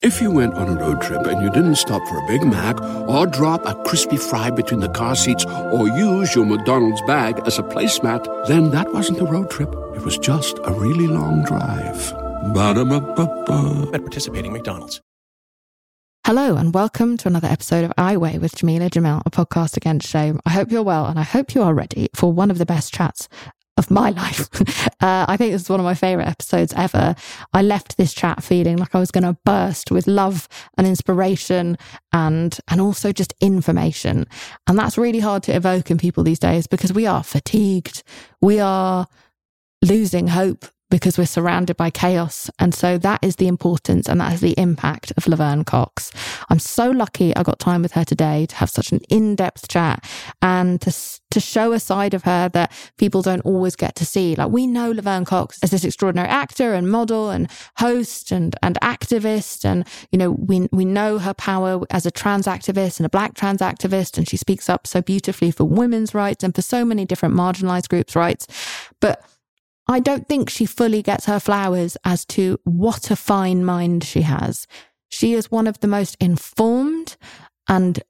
[0.00, 2.80] If you went on a road trip and you didn't stop for a Big Mac
[3.08, 7.58] or drop a crispy fry between the car seats or use your McDonald's bag as
[7.58, 9.74] a placemat, then that wasn't a road trip.
[9.96, 12.12] It was just a really long drive.
[12.54, 13.90] Ba-da-ba-ba-ba.
[13.92, 15.00] at participating McDonald's.
[16.24, 20.06] Hello and welcome to another episode of I Weigh with Jameela Jamil, a podcast against
[20.06, 20.38] shame.
[20.46, 22.94] I hope you're well and I hope you are ready for one of the best
[22.94, 23.28] chats
[23.78, 24.48] of my life.
[25.00, 27.14] uh, I think this is one of my favorite episodes ever.
[27.52, 31.78] I left this chat feeling like I was going to burst with love and inspiration
[32.12, 34.26] and, and also just information.
[34.66, 38.02] And that's really hard to evoke in people these days because we are fatigued.
[38.40, 39.06] We are
[39.82, 42.50] losing hope because we're surrounded by chaos.
[42.58, 46.10] And so that is the importance and that is the impact of Laverne Cox.
[46.48, 50.04] I'm so lucky I got time with her today to have such an in-depth chat
[50.40, 50.94] and to,
[51.30, 54.34] to show a side of her that people don't always get to see.
[54.34, 58.78] Like we know Laverne Cox as this extraordinary actor and model and host and, and
[58.80, 59.64] activist.
[59.64, 63.34] And, you know, we, we know her power as a trans activist and a black
[63.34, 64.16] trans activist.
[64.16, 67.88] And she speaks up so beautifully for women's rights and for so many different marginalized
[67.88, 68.46] groups' rights.
[69.00, 69.22] But
[69.88, 74.22] I don't think she fully gets her flowers as to what a fine mind she
[74.22, 74.66] has.
[75.08, 77.16] She is one of the most informed
[77.68, 78.00] and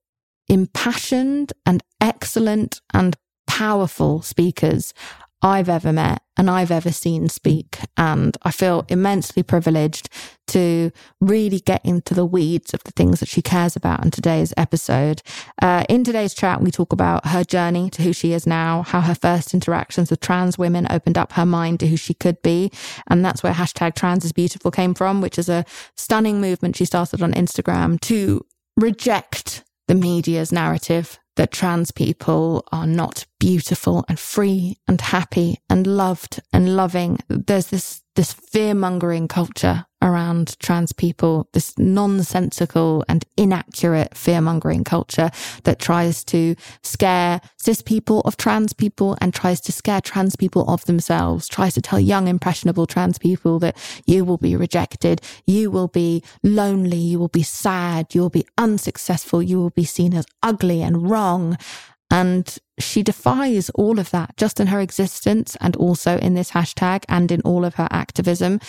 [0.48, 4.92] impassioned and excellent and powerful speakers
[5.40, 7.78] I've ever met and I've ever seen speak.
[7.96, 10.08] And I feel immensely privileged
[10.48, 14.54] to really get into the weeds of the things that she cares about in today's
[14.56, 15.20] episode.
[15.60, 19.00] Uh, in today's chat, we talk about her journey to who she is now, how
[19.00, 22.72] her first interactions with trans women opened up her mind to who she could be.
[23.08, 25.66] And that's where hashtag trans is beautiful came from, which is a
[25.96, 28.46] stunning movement she started on Instagram to
[28.76, 35.86] reject the media's narrative that trans people are not beautiful and free and happy and
[35.86, 37.18] loved and loving.
[37.28, 44.84] There's this, this fear mongering culture around trans people, this nonsensical and inaccurate fear mongering
[44.84, 45.30] culture
[45.64, 50.68] that tries to scare cis people of trans people and tries to scare trans people
[50.70, 55.70] of themselves, tries to tell young, impressionable trans people that you will be rejected, you
[55.70, 60.14] will be lonely, you will be sad, you will be unsuccessful, you will be seen
[60.14, 61.56] as ugly and wrong.
[62.10, 67.04] And she defies all of that just in her existence and also in this hashtag
[67.08, 68.60] and in all of her activism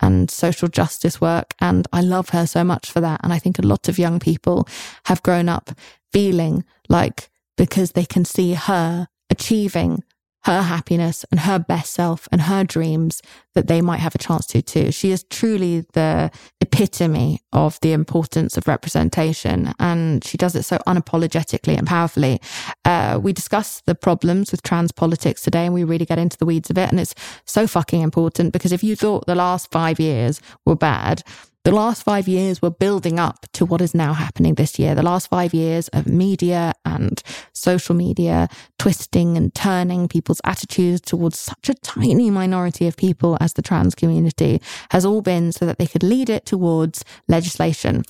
[0.00, 1.54] and social justice work.
[1.60, 3.20] And I love her so much for that.
[3.22, 4.68] And I think a lot of young people
[5.06, 5.70] have grown up
[6.12, 10.02] feeling like because they can see her achieving
[10.44, 13.22] her happiness and her best self and her dreams
[13.54, 14.90] that they might have a chance to too.
[14.90, 16.30] She is truly the
[16.60, 22.40] epitome of the importance of representation and she does it so unapologetically and powerfully.
[22.84, 26.46] Uh, we discuss the problems with trans politics today and we really get into the
[26.46, 26.90] weeds of it.
[26.90, 27.14] And it's
[27.44, 31.22] so fucking important because if you thought the last five years were bad,
[31.64, 34.94] the last five years were building up to what is now happening this year.
[34.94, 41.38] The last five years of media and social media twisting and turning people's attitudes towards
[41.38, 45.78] such a tiny minority of people as the trans community has all been so that
[45.78, 48.02] they could lead it towards legislation.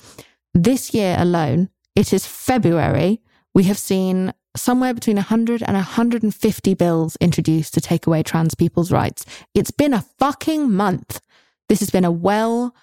[0.55, 3.21] This year alone, it is February.
[3.53, 8.91] We have seen somewhere between 100 and 150 bills introduced to take away trans people's
[8.91, 9.25] rights.
[9.53, 11.21] It's been a fucking month.
[11.69, 12.75] This has been a well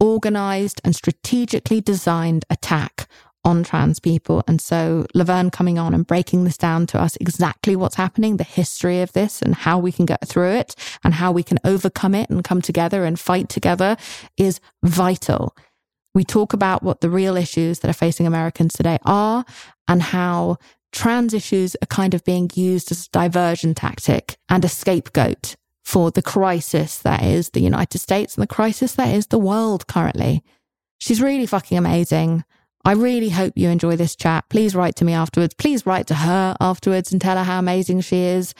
[0.00, 3.08] organized and strategically designed attack
[3.44, 4.42] on trans people.
[4.46, 8.44] And so Laverne coming on and breaking this down to us exactly what's happening, the
[8.44, 12.14] history of this and how we can get through it and how we can overcome
[12.14, 13.96] it and come together and fight together
[14.36, 15.56] is vital.
[16.14, 19.44] We talk about what the real issues that are facing Americans today are
[19.86, 20.58] and how
[20.92, 25.56] trans issues are kind of being used as a diversion tactic and a scapegoat
[25.88, 29.86] for the crisis that is the United States and the crisis that is the world
[29.86, 30.44] currently.
[30.98, 32.44] She's really fucking amazing.
[32.84, 34.44] I really hope you enjoy this chat.
[34.50, 35.54] Please write to me afterwards.
[35.54, 38.52] Please write to her afterwards and tell her how amazing she is.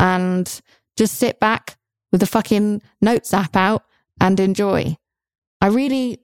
[0.00, 0.60] And
[0.96, 1.76] just sit back
[2.10, 3.84] with the fucking notes app out
[4.20, 4.96] and enjoy.
[5.60, 6.18] I really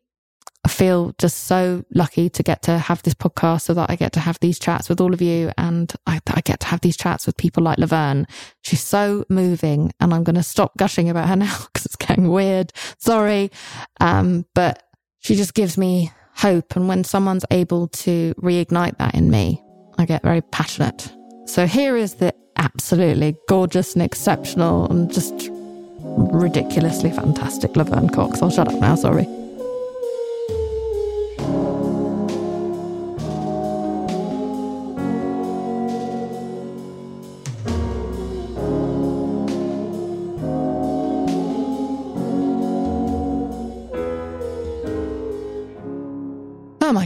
[0.67, 4.21] feel just so lucky to get to have this podcast so that I get to
[4.21, 7.27] have these chats with all of you and I, I get to have these chats
[7.27, 8.27] with people like Laverne.
[8.63, 12.29] She's so moving and I'm going to stop gushing about her now because it's getting
[12.29, 12.73] weird.
[12.99, 13.51] Sorry.
[14.01, 14.83] Um, but
[15.21, 16.77] she just gives me hope.
[16.77, 19.63] And when someone's able to reignite that in me,
[19.97, 21.13] I get very passionate.
[21.47, 28.43] So here is the absolutely gorgeous and exceptional and just ridiculously fantastic Laverne Cox.
[28.43, 29.27] I'll shut up now, sorry.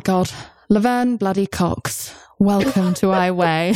[0.05, 0.31] God.
[0.69, 2.15] Laverne Bloody Cox.
[2.39, 3.75] Welcome to I Weigh.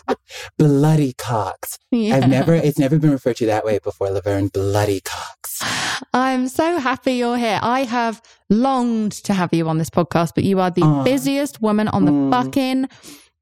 [0.58, 1.78] Bloody Cox.
[1.90, 2.16] Yeah.
[2.16, 4.48] I've never, it's never been referred to that way before, Laverne.
[4.48, 5.62] Bloody Cox.
[6.12, 7.60] I'm so happy you're here.
[7.62, 11.88] I have longed to have you on this podcast, but you are the busiest woman
[11.88, 12.30] on the Mm.
[12.32, 12.88] fucking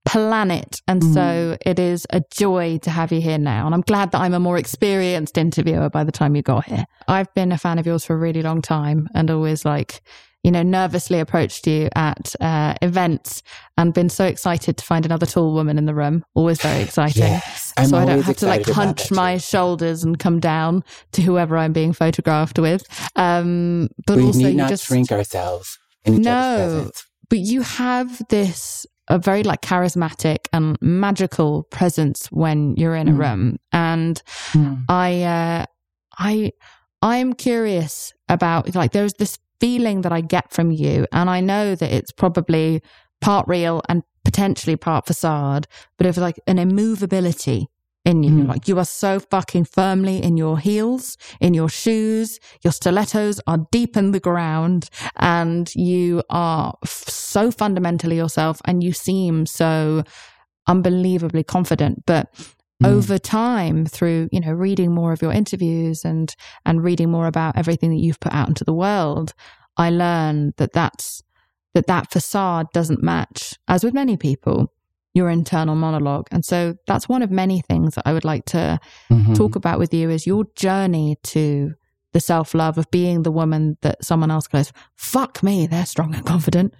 [0.04, 0.80] planet.
[0.88, 3.64] And so it is a joy to have you here now.
[3.66, 6.84] And I'm glad that I'm a more experienced interviewer by the time you got here.
[7.06, 10.00] I've been a fan of yours for a really long time and always like,
[10.48, 13.42] you know, nervously approached you at uh, events
[13.76, 16.24] and been so excited to find another tall woman in the room.
[16.34, 17.24] Always very exciting.
[17.24, 17.74] Yes.
[17.86, 21.74] So I don't have to like hunch my shoulders and come down to whoever I'm
[21.74, 22.82] being photographed with.
[23.14, 26.90] Um, but we also need not just shrink ourselves in No.
[27.28, 33.12] but you have this a very like charismatic and magical presence when you're in a
[33.12, 33.18] Mm.
[33.18, 34.22] room and
[34.52, 34.84] Mm.
[34.88, 35.64] i uh
[36.18, 36.52] i
[37.02, 41.06] i'm curious about like there's this feeling that i get from you.
[41.12, 42.82] And i know that it's probably
[43.20, 45.66] part real and potentially part facade
[45.96, 47.68] but of like an immovability
[48.04, 48.30] in you.
[48.44, 48.48] Mm.
[48.48, 52.38] like you are so fucking firmly in your heels in your shoes.
[52.62, 58.82] Your stilettos are deep in the ground and you are f- so fundamentally yourself and
[58.82, 60.04] you seem so
[60.66, 62.04] unbelievably confident.
[62.06, 62.32] But
[62.82, 62.86] Mm.
[62.92, 67.56] over time through you know reading more of your interviews and and reading more about
[67.56, 69.34] everything that you've put out into the world
[69.76, 71.20] i learned that that's
[71.74, 74.72] that that facade doesn't match as with many people
[75.12, 78.78] your internal monologue and so that's one of many things that i would like to
[79.10, 79.34] Mhm.
[79.34, 81.74] talk about with you is your journey to
[82.12, 86.14] the self love of being the woman that someone else goes, fuck me, they're strong
[86.14, 86.72] and confident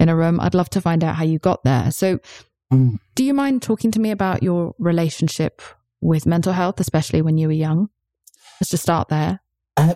[0.00, 0.40] in a room.
[0.40, 1.92] I'd love to find out how you got there.
[1.92, 2.18] So,
[2.72, 2.98] Mm.
[3.14, 5.62] do you mind talking to me about your relationship
[6.00, 7.88] with mental health, especially when you were young?
[8.60, 9.40] Let's just start there.
[9.76, 9.94] I,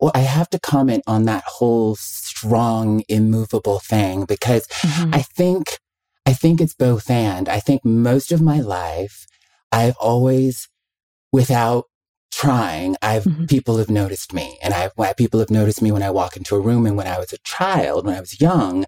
[0.00, 5.14] well, I have to comment on that whole strong, immovable thing because Mhm.
[5.14, 5.78] I think,
[6.26, 7.48] I think it's both and.
[7.48, 9.26] I think most of my life,
[9.70, 10.68] I've always,
[11.32, 11.84] without
[12.32, 13.48] trying, I've Mhm.
[13.48, 16.56] people have noticed me, and I why people have noticed me when I walk into
[16.56, 16.86] a room.
[16.86, 18.84] And when I was a child, when I was young,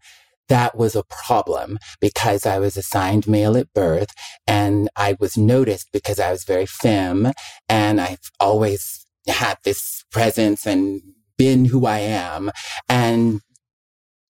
[0.49, 4.11] that was a problem because I was assigned male at birth,
[4.47, 7.33] and I was noticed because I was very femme,
[7.69, 11.03] and I've always had this presence and
[11.37, 12.51] been who I am,
[12.89, 13.41] and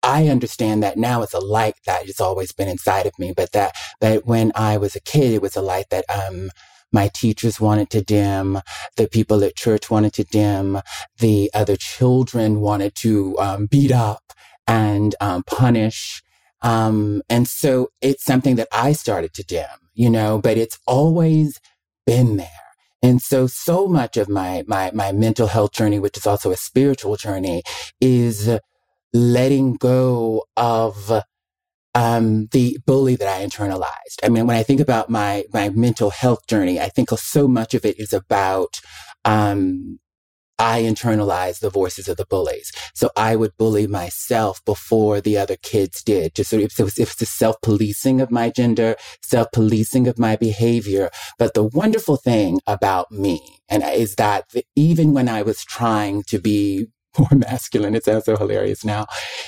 [0.03, 3.51] I understand that now it's a light that has always been inside of me, but
[3.53, 6.51] that, but when I was a kid, it was a light that, um,
[6.91, 8.61] my teachers wanted to dim,
[8.97, 10.79] the people at church wanted to dim,
[11.19, 14.21] the other children wanted to, um, beat up
[14.67, 16.23] and, um, punish.
[16.61, 21.59] Um, and so it's something that I started to dim, you know, but it's always
[22.05, 22.47] been there.
[23.03, 26.57] And so, so much of my, my, my mental health journey, which is also a
[26.57, 27.61] spiritual journey,
[28.01, 28.49] is
[29.13, 31.21] letting go of
[31.95, 34.19] um, the bully that I internalized.
[34.21, 37.73] I mean, when I think about my my mental health journey, I think so much
[37.73, 38.81] of it is about
[39.23, 39.99] um,
[40.57, 42.71] I internalized the voices of the bullies.
[42.93, 46.35] So I would bully myself before the other kids did.
[46.35, 50.17] Just so it was, it was the self policing of my gender, self policing of
[50.17, 51.09] my behavior.
[51.37, 54.45] But the wonderful thing about me, and is that
[54.75, 56.87] even when I was trying to be
[57.19, 59.07] more masculine, it sounds so hilarious now.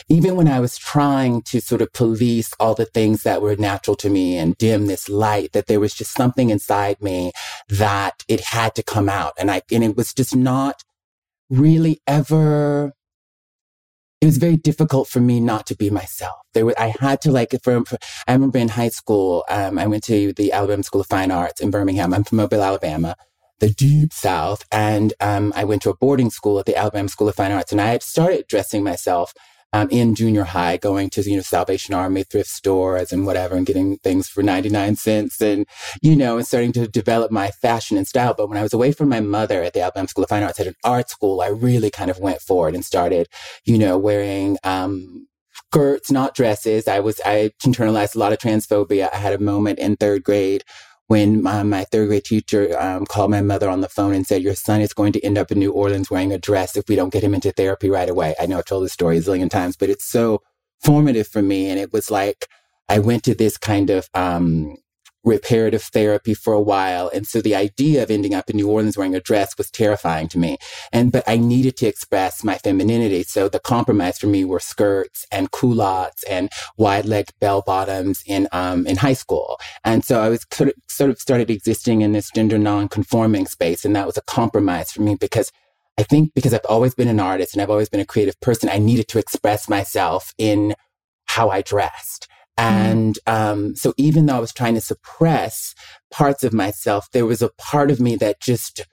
[0.09, 3.95] Even when I was trying to sort of police all the things that were natural
[3.97, 7.31] to me and dim this light, that there was just something inside me
[7.69, 9.33] that it had to come out.
[9.37, 10.83] And I, and it was just not
[11.49, 12.93] really ever
[14.19, 16.37] it was very difficult for me not to be myself.
[16.53, 19.85] There was, I had to like, for, for I remember in high school, um, I
[19.85, 22.13] went to the Alabama School of Fine Arts in Birmingham.
[22.13, 23.15] I'm from Mobile, Alabama,
[23.59, 24.65] the deep South.
[24.71, 27.71] And, um, I went to a boarding school at the Alabama School of Fine Arts
[27.71, 29.33] and I had started dressing myself
[29.73, 33.65] um, in junior high, going to, you know, Salvation Army thrift stores and whatever and
[33.65, 35.65] getting things for 99 cents and,
[36.01, 38.33] you know, and starting to develop my fashion and style.
[38.33, 40.59] But when I was away from my mother at the Alabama School of Fine Arts
[40.59, 43.27] at an art school, I really kind of went forward and started,
[43.65, 45.27] you know, wearing, um,
[45.67, 46.87] skirts, not dresses.
[46.87, 49.09] I was, I internalized a lot of transphobia.
[49.13, 50.63] I had a moment in third grade
[51.07, 54.43] when my, my third grade teacher um, called my mother on the phone and said,
[54.43, 56.95] Your son is going to end up in New Orleans wearing a dress if we
[56.95, 58.35] don't get him into therapy right away.
[58.39, 60.41] I know I've told this story a zillion times, but it's so
[60.81, 61.69] formative for me.
[61.69, 62.47] And it was like
[62.89, 64.75] I went to this kind of um,
[65.27, 67.09] reparative therapy for a while.
[67.13, 70.27] And so the idea of ending up in New Orleans wearing a dress was terrifying
[70.29, 70.57] to me.
[70.91, 73.23] And, but I needed to express my femininity.
[73.23, 78.47] So the compromise for me were skirts and culottes and wide leg bell bottoms in,
[78.51, 79.59] um, in high school.
[79.83, 83.85] And so I was sort of, sort of started existing in this gender non-conforming space.
[83.85, 85.51] And that was a compromise for me because
[85.99, 88.69] I think because I've always been an artist and I've always been a creative person,
[88.69, 90.75] I needed to express myself in
[91.25, 92.27] how I dressed.
[92.57, 92.75] Mm-hmm.
[92.75, 95.75] And um, so even though I was trying to suppress
[96.11, 98.85] parts of myself, there was a part of me that just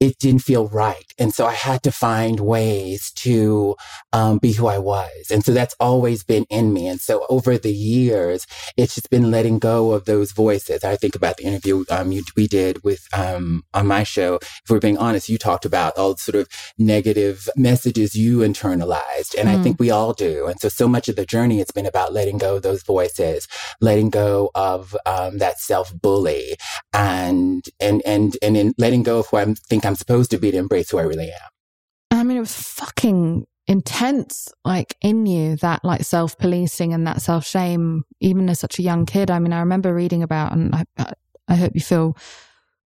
[0.00, 1.04] it didn't feel right.
[1.18, 3.76] And so I had to find ways to
[4.14, 5.30] um, be who I was.
[5.30, 6.88] And so that's always been in me.
[6.88, 8.46] And so over the years,
[8.78, 10.84] it's just been letting go of those voices.
[10.84, 14.36] I think about the interview um, you, we did with um, on my show.
[14.36, 19.34] If we're being honest, you talked about all the sort of negative messages you internalized.
[19.38, 19.58] And mm.
[19.58, 20.46] I think we all do.
[20.46, 23.46] And so, so much of the journey, it's been about letting go of those voices,
[23.82, 26.56] letting go of um, that self bully
[26.94, 30.50] and, and, and, and in letting go of who I think I'm supposed to be
[30.50, 32.18] to embrace who I really am.
[32.18, 37.22] I mean, it was fucking intense, like in you, that like self policing and that
[37.22, 39.30] self shame, even as such a young kid.
[39.30, 41.12] I mean, I remember reading about, and I,
[41.48, 42.16] I hope you feel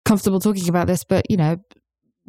[0.04, 1.56] comfortable talking about this, but you know,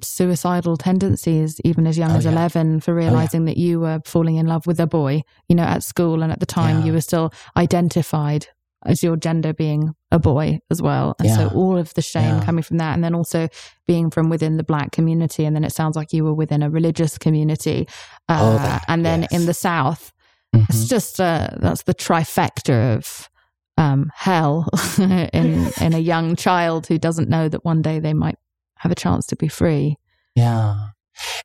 [0.04, 2.32] suicidal tendencies even as young oh, as yeah.
[2.32, 3.54] 11 for realizing oh, yeah.
[3.54, 6.40] that you were falling in love with a boy you know at school and at
[6.40, 6.86] the time yeah.
[6.86, 8.48] you were still identified
[8.86, 11.16] as your gender being a boy as well.
[11.20, 11.36] And yeah.
[11.36, 12.44] so all of the shame yeah.
[12.44, 12.94] coming from that.
[12.94, 13.50] And then also
[13.86, 15.46] being from within the black community.
[15.46, 17.88] And then it sounds like you were within a religious community.
[18.30, 19.34] Uh, oh, that, and then yes.
[19.34, 20.14] in the South,
[20.56, 20.66] mm-hmm.
[20.70, 23.30] it's just, uh, that's the trifecta of,
[23.78, 24.68] um, hell
[25.00, 28.38] in, in a young child who doesn't know that one day they might
[28.78, 29.98] have a chance to be free.
[30.36, 30.90] Yeah.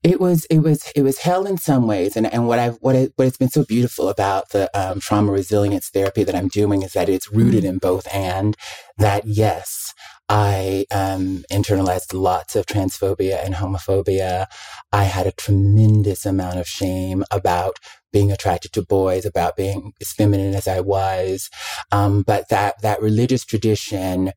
[0.02, 2.96] It was it was it was hell in some ways, and and what I've what
[2.96, 6.82] it, what has been so beautiful about the um, trauma resilience therapy that I'm doing
[6.82, 8.56] is that it's rooted in both, and
[8.98, 9.94] that yes,
[10.28, 14.46] I um, internalized lots of transphobia and homophobia.
[14.92, 17.76] I had a tremendous amount of shame about
[18.12, 21.50] being attracted to boys, about being as feminine as I was,
[21.90, 24.32] um, but that that religious tradition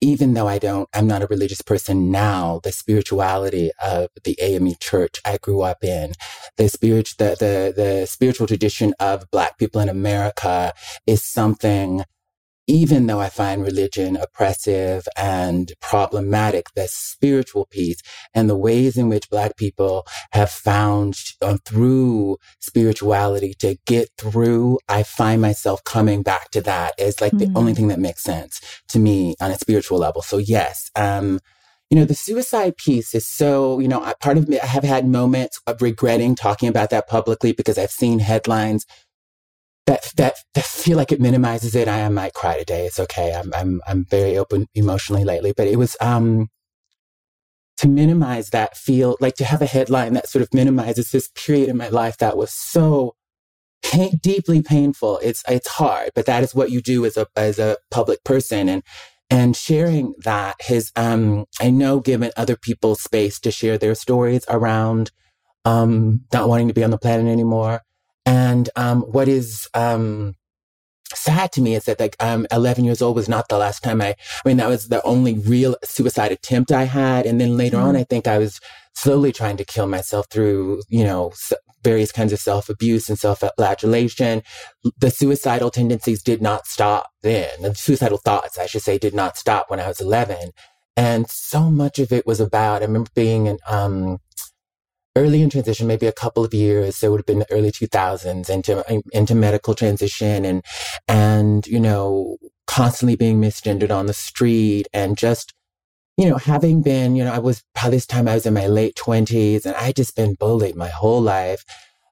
[0.00, 4.74] even though I don't, I'm not a religious person now, the spirituality of the AME
[4.80, 6.12] church I grew up in,
[6.56, 10.72] the spirit, the, the, the spiritual tradition of Black people in America
[11.06, 12.04] is something
[12.70, 18.00] even though I find religion oppressive and problematic, the spiritual piece
[18.32, 24.78] and the ways in which Black people have found uh, through spirituality to get through,
[24.88, 27.52] I find myself coming back to that as like mm-hmm.
[27.52, 28.60] the only thing that makes sense
[28.90, 30.22] to me on a spiritual level.
[30.22, 31.40] So yes, um,
[31.90, 35.08] you know, the suicide piece is so, you know, part of me, I have had
[35.08, 38.86] moments of regretting talking about that publicly because I've seen headlines
[39.90, 41.88] that, that, that feel like it minimizes it.
[41.88, 42.86] I, might cry today.
[42.86, 43.34] It's okay.
[43.34, 46.48] I'm, I'm, I'm very open emotionally lately, but it was, um,
[47.78, 51.68] to minimize that feel, like to have a headline that sort of minimizes this period
[51.68, 53.16] in my life that was so
[53.82, 55.18] pain, deeply painful.
[55.24, 58.68] It's, it's hard, but that is what you do as a, as a public person.
[58.68, 58.84] And,
[59.28, 64.44] and sharing that has, um, I know given other people space to share their stories
[64.48, 65.10] around,
[65.64, 67.82] um, not wanting to be on the planet anymore
[68.26, 70.34] and um, what is um,
[71.14, 74.00] sad to me is that like um 11 years old was not the last time
[74.00, 74.14] I I
[74.48, 77.26] mean that was the only real suicide attempt I had.
[77.26, 77.86] And then later mm-hmm.
[77.86, 78.60] on I think I was
[78.94, 81.32] slowly trying to kill myself through you know
[81.82, 84.42] various kinds of self-abuse and self-flagellation.
[84.98, 87.48] The suicidal tendencies did not stop then.
[87.62, 90.50] The suicidal thoughts I should say did not stop when I was 11
[90.96, 94.18] and so much of it was about I remember being in um
[95.16, 97.02] early in transition, maybe a couple of years.
[97.02, 100.64] It would have been the early 2000s into into medical transition and
[101.08, 102.36] and you know
[102.66, 105.52] constantly being misgendered on the street and just
[106.16, 108.66] you know having been you know I was by this time I was in my
[108.66, 111.64] late 20s and I had just been bullied my whole life.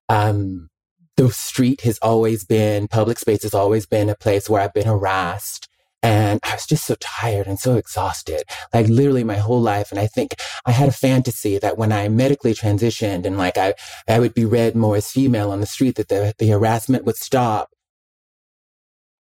[0.09, 0.69] Um,
[1.17, 4.87] the street has always been public space has always been a place where I've been
[4.87, 5.68] harassed
[6.02, 9.90] and I was just so tired and so exhausted, like literally my whole life.
[9.90, 13.75] And I think I had a fantasy that when I medically transitioned and like I,
[14.07, 17.17] I would be read more as female on the street, that the, the harassment would
[17.17, 17.71] stop.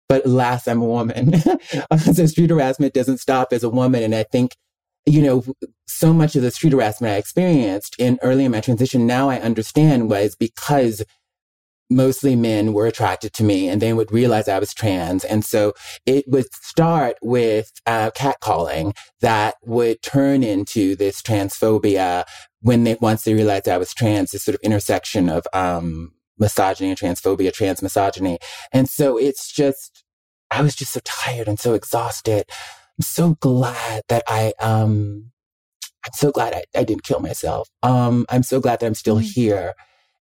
[0.08, 1.34] But alas, I'm a woman.
[1.98, 4.02] so street harassment doesn't stop as a woman.
[4.02, 4.52] And I think,
[5.04, 5.44] you know,
[5.86, 9.40] so much of the street harassment I experienced in early in my transition, now I
[9.40, 11.02] understand was because
[11.90, 15.24] mostly men were attracted to me and they would realize I was trans.
[15.24, 15.72] And so
[16.06, 22.24] it would start with uh, catcalling that would turn into this transphobia
[22.60, 26.90] when they, once they realized I was trans, this sort of intersection of, um, misogyny
[26.90, 28.38] and transphobia, trans misogyny.
[28.72, 30.04] And so it's just,
[30.50, 32.44] I was just so tired and so exhausted.
[32.98, 35.30] I'm so glad that I, um,
[36.04, 37.68] I'm so glad I, I didn't kill myself.
[37.82, 39.40] Um, I'm so glad that I'm still mm-hmm.
[39.40, 39.74] here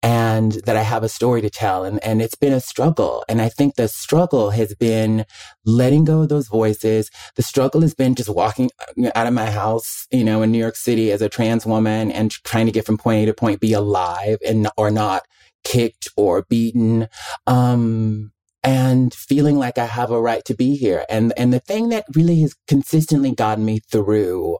[0.03, 1.85] and that I have a story to tell.
[1.85, 3.25] And, and it's been a struggle.
[3.29, 5.27] And I think the struggle has been
[5.65, 7.11] letting go of those voices.
[7.37, 10.59] The struggle has been just walking uh, out of my house, you know, in New
[10.59, 13.61] York City as a trans woman and trying to get from point A to point
[13.61, 15.27] B alive and, or not
[15.65, 17.09] kicked or beaten.
[17.47, 21.07] Um, and feeling like I have a right to be here.
[21.09, 24.59] And, and the thing that really has consistently gotten me through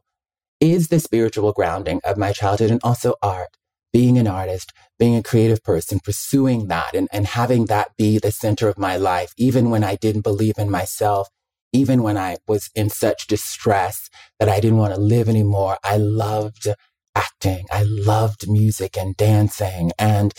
[0.59, 3.57] is the spiritual grounding of my childhood and also art
[3.93, 4.71] being an artist,
[5.01, 8.95] being a creative person, pursuing that and, and having that be the center of my
[8.95, 11.27] life, even when I didn't believe in myself,
[11.73, 15.79] even when I was in such distress that I didn't want to live anymore.
[15.83, 16.67] I loved
[17.15, 17.65] acting.
[17.71, 20.35] I loved music and dancing and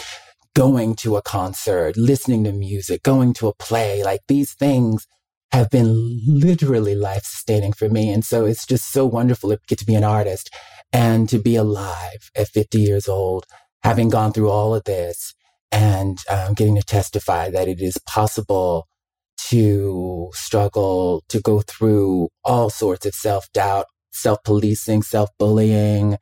[0.54, 4.04] going to a concert, listening to music, going to a play.
[4.04, 5.08] Like these things
[5.50, 8.12] have been literally life sustaining for me.
[8.12, 10.54] And so it's just so wonderful to get to be an artist
[10.92, 13.46] and to be alive at 50 years old,
[13.82, 15.34] having gone through all of this
[15.70, 18.86] and um, getting to testify that it is possible
[19.48, 26.16] to struggle, to go through all sorts of self doubt, self policing, self bullying,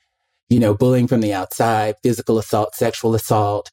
[0.49, 3.71] you know, bullying from the outside, physical assault, sexual assault,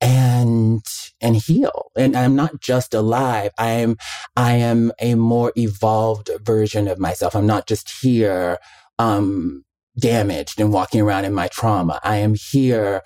[0.00, 0.84] and
[1.20, 1.90] and heal.
[1.96, 3.50] And i'm not just alive.
[3.58, 3.96] I am
[4.36, 7.34] i am a more evolved version of myself.
[7.34, 8.58] I'm not just here
[8.98, 9.64] um
[9.98, 12.00] damaged and walking around in my trauma.
[12.04, 13.02] I am here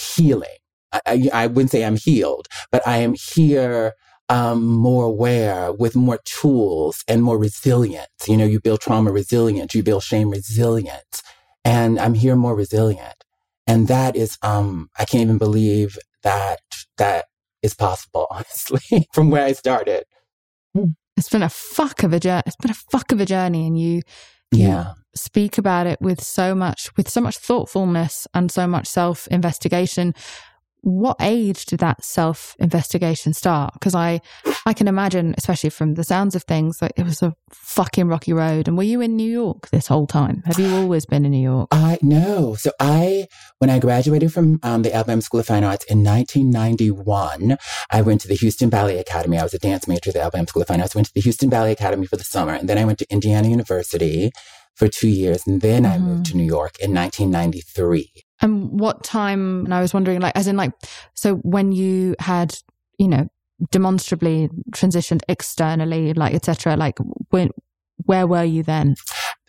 [0.00, 0.48] healing.
[0.92, 3.94] I, I, I wouldn't say I'm healed, but I am here
[4.28, 8.08] um, more aware with more tools and more resilience.
[8.26, 11.22] You know, you build trauma resilience, you build shame resilience.
[11.64, 13.24] And I'm here more resilient.
[13.66, 16.60] And that is, um, I can't even believe that
[16.96, 17.26] that
[17.62, 20.04] is possible, honestly, from where I started.
[21.16, 22.42] It's been a fuck of a journey.
[22.46, 23.66] It's been a fuck of a journey.
[23.66, 24.02] And you,
[24.52, 29.26] yeah speak about it with so much with so much thoughtfulness and so much self
[29.28, 30.14] investigation
[30.82, 33.74] what age did that self investigation start?
[33.74, 34.20] Because i
[34.66, 38.32] i can imagine especially from the sounds of things like it was a fucking rocky
[38.32, 38.68] road.
[38.68, 40.42] And were you in new york this whole time?
[40.46, 41.68] Have you always been in new york?
[41.70, 43.26] I no so i
[43.58, 47.58] when i graduated from um, the alabama school of fine arts in 1991
[47.90, 49.38] i went to the houston ballet academy.
[49.38, 50.94] I was a dance major at the alabama school of fine arts.
[50.94, 52.54] Went to the houston ballet academy for the summer.
[52.54, 54.32] And then i went to indiana university
[54.80, 55.46] for two years.
[55.46, 55.92] And then mm-hmm.
[55.92, 56.38] I moved to mm-hmm.
[56.38, 58.10] New York in 1993.
[58.40, 60.72] And what time, and I was wondering, like, as in, like,
[61.12, 62.56] so when you had,
[62.98, 63.28] you know,
[63.70, 67.50] demonstrably transitioned externally, like, etc., like, when,
[68.06, 68.94] where were you then?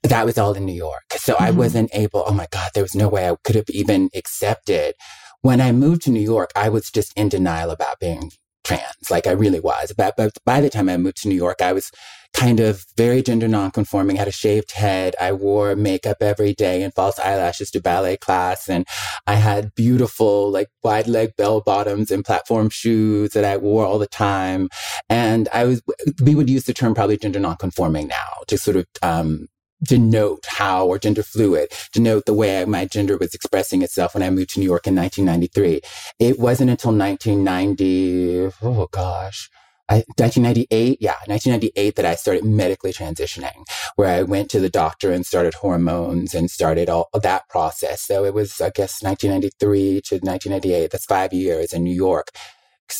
[0.03, 1.13] That was all in New York.
[1.15, 1.43] So mm-hmm.
[1.45, 4.95] I wasn't able, oh my God, there was no way I could have even accepted.
[5.41, 8.31] When I moved to New York, I was just in denial about being
[8.65, 9.09] trans.
[9.09, 9.93] Like I really was.
[9.95, 11.89] But, but by the time I moved to New York, I was
[12.33, 15.15] kind of very gender nonconforming, had a shaved head.
[15.19, 18.69] I wore makeup every day and false eyelashes to ballet class.
[18.69, 18.87] And
[19.27, 23.99] I had beautiful, like wide leg bell bottoms and platform shoes that I wore all
[23.99, 24.69] the time.
[25.09, 25.81] And I was,
[26.23, 29.47] we would use the term probably gender nonconforming now to sort of, um,
[29.83, 34.29] denote how, or gender fluid, denote the way my gender was expressing itself when I
[34.29, 35.81] moved to New York in 1993.
[36.19, 39.49] It wasn't until 1990, oh gosh,
[39.95, 45.25] 1998, yeah, 1998 that I started medically transitioning, where I went to the doctor and
[45.25, 48.01] started hormones and started all that process.
[48.01, 50.91] So it was, I guess, 1993 to 1998.
[50.91, 52.29] That's five years in New York.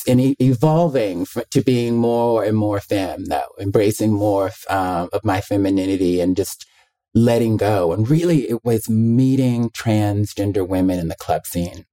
[0.08, 6.22] And evolving to being more and more femme, though, embracing more um, of my femininity
[6.22, 6.66] and just
[7.14, 7.92] letting go.
[7.92, 11.86] And really, it was meeting transgender women in the club scene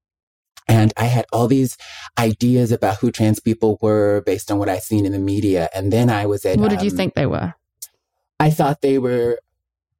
[0.69, 1.77] and I had all these
[2.19, 5.69] ideas about who trans people were based on what I'd seen in the media.
[5.75, 6.59] And then I was at.
[6.59, 7.55] What did um, you think they were?
[8.39, 9.41] I thought they were.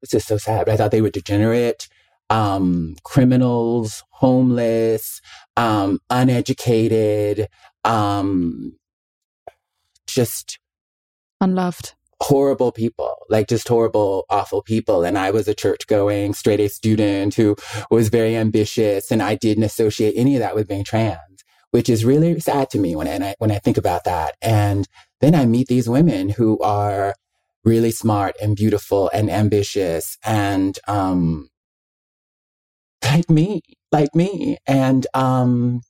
[0.03, 0.69] It's just so sad.
[0.69, 1.89] I thought they were degenerate,
[2.31, 5.21] um, criminals, homeless,
[5.57, 7.49] um, uneducated,
[7.85, 8.77] um,
[10.07, 10.61] just
[11.41, 15.05] unloved horrible people, like just horrible, awful people.
[15.05, 17.57] And I was a church going straight A student who
[17.91, 22.05] was very ambitious and I didn't associate any of that with being trans, which is
[22.05, 24.35] really sad to me when I, when I think about that.
[24.43, 24.89] And
[25.21, 27.15] then I meet these women who are
[27.65, 31.49] really smart and beautiful and ambitious and, um,
[33.05, 34.59] like me, like me.
[34.67, 35.83] And, um,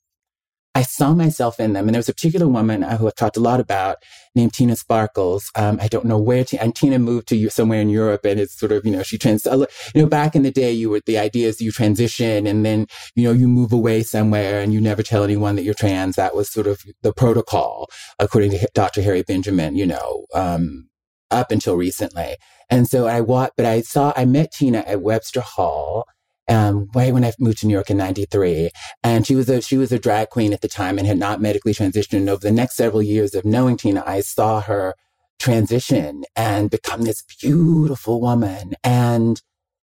[0.78, 1.88] I saw myself in them.
[1.88, 3.96] And there was a particular woman uh, who I've talked a lot about
[4.36, 5.50] named Tina Sparkles.
[5.56, 8.56] Um, I don't know where, T- and Tina moved to somewhere in Europe and it's
[8.56, 11.18] sort of, you know, she trans, you know, back in the day, you were, the
[11.18, 12.86] idea is you transition and then,
[13.16, 16.14] you know, you move away somewhere and you never tell anyone that you're trans.
[16.14, 19.02] That was sort of the protocol, according to Dr.
[19.02, 20.88] Harry Benjamin, you know, um,
[21.32, 22.36] up until recently.
[22.70, 26.06] And so I walked, but I saw, I met Tina at Webster Hall
[26.48, 28.70] um, way when I moved to New York in '93,
[29.02, 31.40] and she was a she was a drag queen at the time and had not
[31.40, 32.18] medically transitioned.
[32.18, 34.94] And over the next several years of knowing Tina, I saw her
[35.38, 39.40] transition and become this beautiful woman, and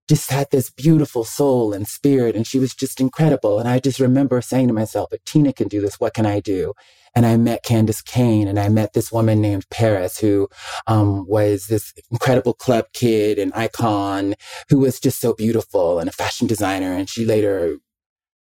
[0.08, 3.60] just had this beautiful soul and spirit, and she was just incredible.
[3.60, 6.40] And I just remember saying to myself, "If Tina can do this, what can I
[6.40, 6.74] do?"
[7.16, 10.50] And I met Candis Cayne and I met this woman named Paris who
[10.86, 14.36] um, was this incredible club kid and icon
[14.70, 16.92] who was just so beautiful and a fashion designer.
[16.94, 17.78] And she later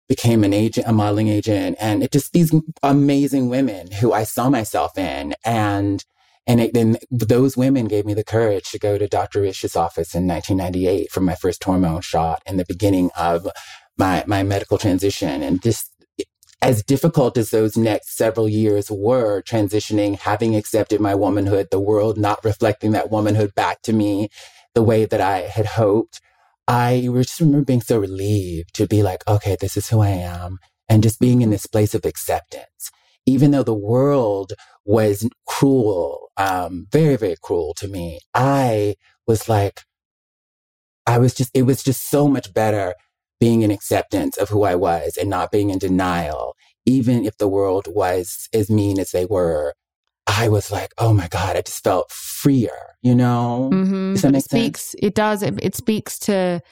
[0.08, 4.50] became an agent, a modeling agent, and it just these amazing women who I saw
[4.50, 5.35] myself in.
[5.44, 6.04] And
[6.46, 9.44] and then those women gave me the courage to go to Dr.
[9.44, 13.46] Ish's office in 1998 for my first hormone shot in the beginning of
[13.96, 15.42] my my medical transition.
[15.42, 15.91] And just
[16.62, 22.16] as difficult as those next several years were transitioning, having accepted my womanhood, the world
[22.16, 24.29] not reflecting that womanhood back to me
[24.75, 26.20] the way that I had hoped,
[26.68, 30.59] I just remember being so relieved to be like, okay, this is who I am.
[30.88, 32.90] And just being in this place of acceptance,
[33.27, 34.53] even though the world
[34.85, 38.94] was cruel, um, very, very cruel to me, I
[39.27, 39.83] was like,
[41.07, 42.94] I was just, it was just so much better
[43.42, 46.55] being in acceptance of who I was and not being in denial,
[46.87, 49.74] even if the world was as mean as they were.
[50.28, 53.68] I was like, oh my God, I just felt freer, you know?
[53.72, 54.12] Mm-hmm.
[54.12, 54.94] Does that make it speaks, sense?
[55.02, 55.42] It does.
[55.42, 56.62] It, it speaks to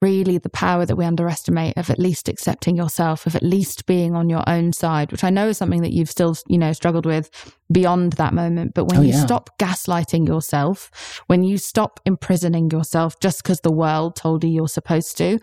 [0.00, 4.14] really the power that we underestimate of at least accepting yourself, of at least being
[4.14, 7.04] on your own side, which I know is something that you've still, you know, struggled
[7.04, 7.30] with
[7.70, 8.72] beyond that moment.
[8.72, 9.22] But when oh, you yeah.
[9.22, 14.66] stop gaslighting yourself, when you stop imprisoning yourself just because the world told you you're
[14.66, 15.38] supposed to,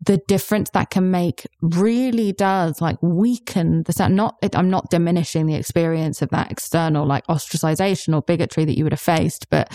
[0.00, 4.14] the difference that can make really does like weaken the sound.
[4.14, 8.76] Not, it, I'm not diminishing the experience of that external like ostracization or bigotry that
[8.76, 9.72] you would have faced, but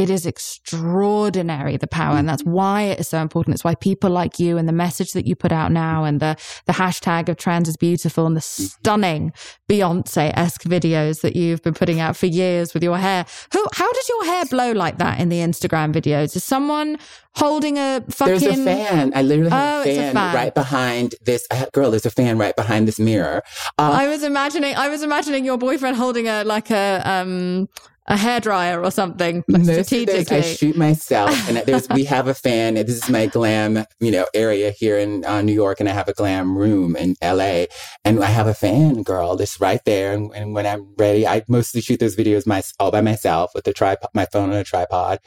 [0.00, 3.54] it is extraordinary the power and that's why it is so important.
[3.54, 6.36] It's why people like you and the message that you put out now and the
[6.66, 9.32] the hashtag of trans is beautiful and the stunning
[9.68, 13.26] beyonce-esque videos that you've been putting out for years with your hair.
[13.52, 16.34] Who how does your hair blow like that in the instagram videos?
[16.34, 16.98] Is someone
[17.34, 19.12] holding a fucking there's a fan.
[19.14, 20.34] I literally have oh, a, fan a, fan.
[20.34, 23.42] right behind this girl there's a fan right behind this mirror.
[23.78, 27.68] Uh, i was imagining i was imagining your boyfriend holding a like a um
[28.10, 30.38] a hairdryer or something like strategically.
[30.38, 32.74] I shoot myself, and there's we have a fan.
[32.74, 36.08] This is my glam, you know, area here in uh, New York, and I have
[36.08, 37.68] a glam room in L.A.
[38.04, 40.12] And I have a fan girl that's right there.
[40.12, 43.64] And, and when I'm ready, I mostly shoot those videos my, all by myself with
[43.64, 45.20] the tripod, my phone on a tripod,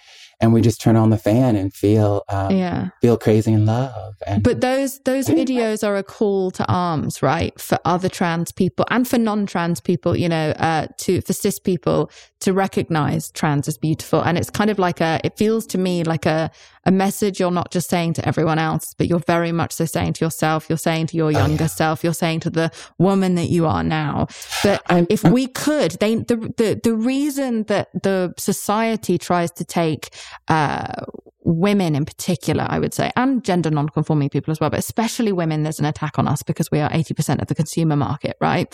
[0.43, 2.89] and we just turn on the fan and feel um, yeah.
[3.01, 7.57] feel crazy in love and but those those videos are a call to arms right?
[7.59, 12.11] For other trans people and for non-trans people you know uh, to for cis people
[12.43, 14.21] to recognize trans as beautiful.
[14.21, 16.51] And it's kind of like a it feels to me like a
[16.85, 20.13] a message you're not just saying to everyone else but you're very much so saying
[20.13, 21.67] to yourself you're saying to your younger oh, yeah.
[21.67, 24.27] self you're saying to the woman that you are now
[24.63, 29.51] but I'm, if I'm, we could they the, the the reason that the society tries
[29.51, 30.09] to take
[30.47, 31.05] uh,
[31.45, 35.63] women in particular, I would say, and gender non-conforming people as well, but especially women,
[35.63, 38.73] there's an attack on us because we are 80% of the consumer market, right?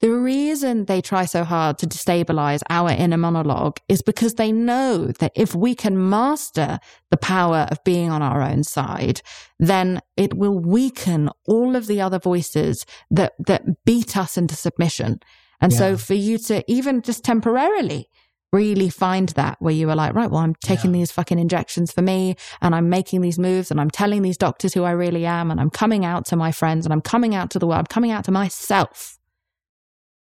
[0.00, 5.06] The reason they try so hard to destabilize our inner monologue is because they know
[5.06, 6.78] that if we can master
[7.10, 9.22] the power of being on our own side,
[9.58, 15.20] then it will weaken all of the other voices that, that beat us into submission.
[15.62, 15.78] And yeah.
[15.78, 18.10] so for you to even just temporarily
[18.52, 21.00] really find that where you were like, right, well, I'm taking yeah.
[21.00, 24.72] these fucking injections for me and I'm making these moves and I'm telling these doctors
[24.74, 27.50] who I really am and I'm coming out to my friends and I'm coming out
[27.50, 27.80] to the world.
[27.80, 29.18] I'm coming out to myself.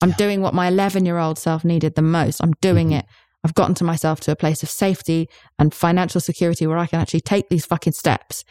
[0.00, 0.16] I'm yeah.
[0.16, 2.40] doing what my 11 year old self needed the most.
[2.42, 2.98] I'm doing mm-hmm.
[2.98, 3.06] it.
[3.44, 7.00] I've gotten to myself to a place of safety and financial security where I can
[7.00, 8.44] actually take these fucking steps.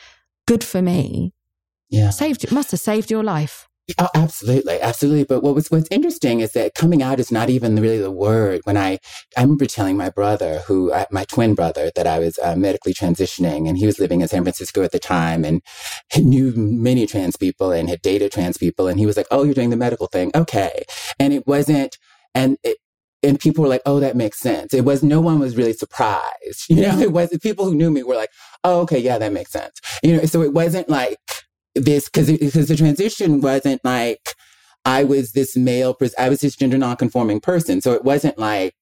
[0.48, 1.34] Good for me.
[1.90, 2.10] Yeah.
[2.10, 3.69] Saved, must have saved your life.
[3.98, 5.24] Oh, absolutely, absolutely.
[5.24, 8.62] But what was what's interesting is that coming out is not even really the word.
[8.66, 9.00] When I
[9.38, 12.94] I remember telling my brother, who uh, my twin brother, that I was uh, medically
[12.94, 15.62] transitioning, and he was living in San Francisco at the time, and
[16.18, 19.54] knew many trans people and had dated trans people, and he was like, "Oh, you're
[19.54, 20.84] doing the medical thing, okay?"
[21.20, 21.98] And it wasn't,
[22.36, 22.78] and it,
[23.24, 26.66] and people were like, "Oh, that makes sense." It was no one was really surprised,
[26.70, 27.00] you know.
[27.00, 28.30] It was the people who knew me were like,
[28.64, 30.26] "Oh, okay, yeah, that makes sense," you know.
[30.26, 31.18] So it wasn't like
[31.76, 34.22] this because because the transition wasn't like
[34.86, 37.82] I was this male, I was this gender nonconforming person.
[37.82, 38.74] So it wasn't like,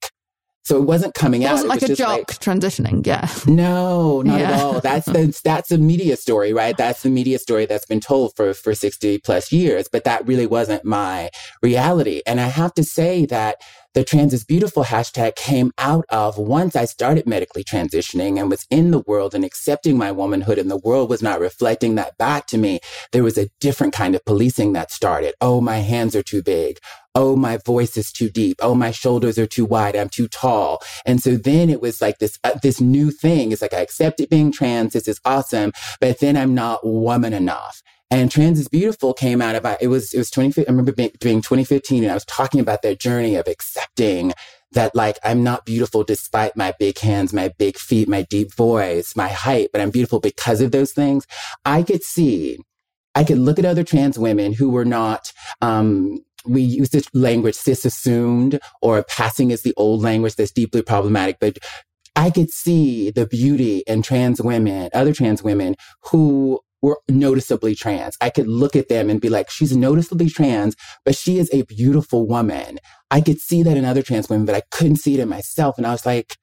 [0.63, 1.53] so it wasn't coming it out.
[1.53, 3.27] Wasn't it like was a jock like, transitioning, yeah.
[3.47, 4.51] No, not Yeah.
[4.51, 4.79] at all.
[4.79, 6.77] That's the that's a media story, right?
[6.77, 10.45] That's the media story that's been told for for 60 plus years, but that really
[10.47, 11.29] wasn't my
[11.61, 12.21] reality.
[12.27, 13.57] And I have to say that
[13.97, 18.63] the trans is beautiful hashtag came out of once I started medically transitioning and was
[18.69, 22.45] in the world and accepting my womanhood and the world was not reflecting that back
[22.49, 22.79] to me.
[23.11, 25.33] There was a different kind of policing that started.
[25.41, 26.77] Oh, my hands are too big.
[27.15, 28.57] Oh, my voice is too deep.
[28.61, 29.95] Oh, my shoulders are too wide.
[29.95, 30.79] I'm too tall.
[31.03, 33.51] And so then it was like this, uh, this new thing.
[33.51, 34.93] It's like, I accepted being trans.
[34.93, 35.71] This is awesome.
[35.99, 37.81] But then I'm not woman enough.
[38.09, 41.11] And Trans is Beautiful came out about, it was, it was 20, I remember being,
[41.19, 44.33] being 2015 and I was talking about that journey of accepting
[44.71, 49.15] that like I'm not beautiful despite my big hands, my big feet, my deep voice,
[49.15, 51.25] my height, but I'm beautiful because of those things.
[51.65, 52.59] I could see,
[53.15, 57.55] I could look at other trans women who were not, um, we use this language
[57.55, 61.57] cis assumed or passing is the old language that's deeply problematic, but
[62.15, 68.17] I could see the beauty in trans women, other trans women who were noticeably trans.
[68.21, 71.63] I could look at them and be like, she's noticeably trans, but she is a
[71.63, 72.79] beautiful woman.
[73.09, 75.77] I could see that in other trans women, but I couldn't see it in myself.
[75.77, 76.35] And I was like,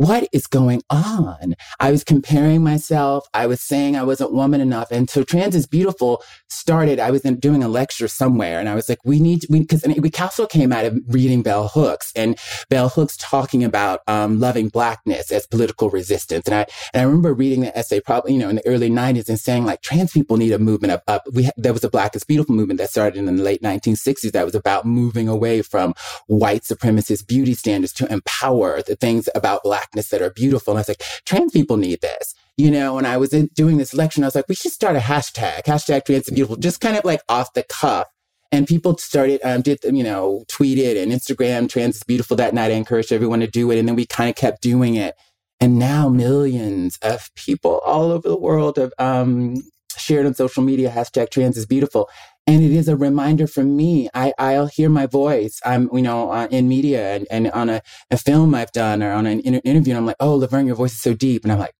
[0.00, 1.54] what is going on?
[1.78, 3.28] I was comparing myself.
[3.34, 4.90] I was saying I wasn't woman enough.
[4.90, 8.74] And so Trans is Beautiful started, I was in, doing a lecture somewhere and I
[8.74, 12.38] was like, we need, we, cause we also came out of reading Bell Hooks and
[12.70, 16.46] Bell Hooks talking about, um, loving blackness as political resistance.
[16.46, 19.28] And I, and I remember reading the essay probably, you know, in the early nineties
[19.28, 21.24] and saying like, trans people need a movement up, up.
[21.30, 24.46] We, there was a Black is Beautiful movement that started in the late 1960s that
[24.46, 25.92] was about moving away from
[26.26, 30.72] white supremacist beauty standards to empower the things about blackness that are beautiful.
[30.72, 33.78] And I was like, trans people need this you know, and I was in, doing
[33.78, 36.56] this lecture and I was like, we should start a hashtag, hashtag trans is beautiful,
[36.56, 38.06] just kind of like off the cuff.
[38.52, 42.70] And people started, um, did, you know, tweeted and Instagram trans is beautiful that night.
[42.70, 43.78] I encouraged everyone to do it.
[43.78, 45.14] And then we kind of kept doing it.
[45.58, 49.54] And now millions of people all over the world have, um,
[49.96, 52.10] shared on social media, hashtag trans is beautiful.
[52.46, 54.08] And it is a reminder for me.
[54.14, 55.60] I, I'll hear my voice.
[55.64, 59.12] I'm, you know, uh, in media and, and on a, a film I've done or
[59.12, 59.92] on an inter- interview.
[59.92, 61.44] And I'm like, oh, Laverne, your voice is so deep.
[61.44, 61.74] And I'm like,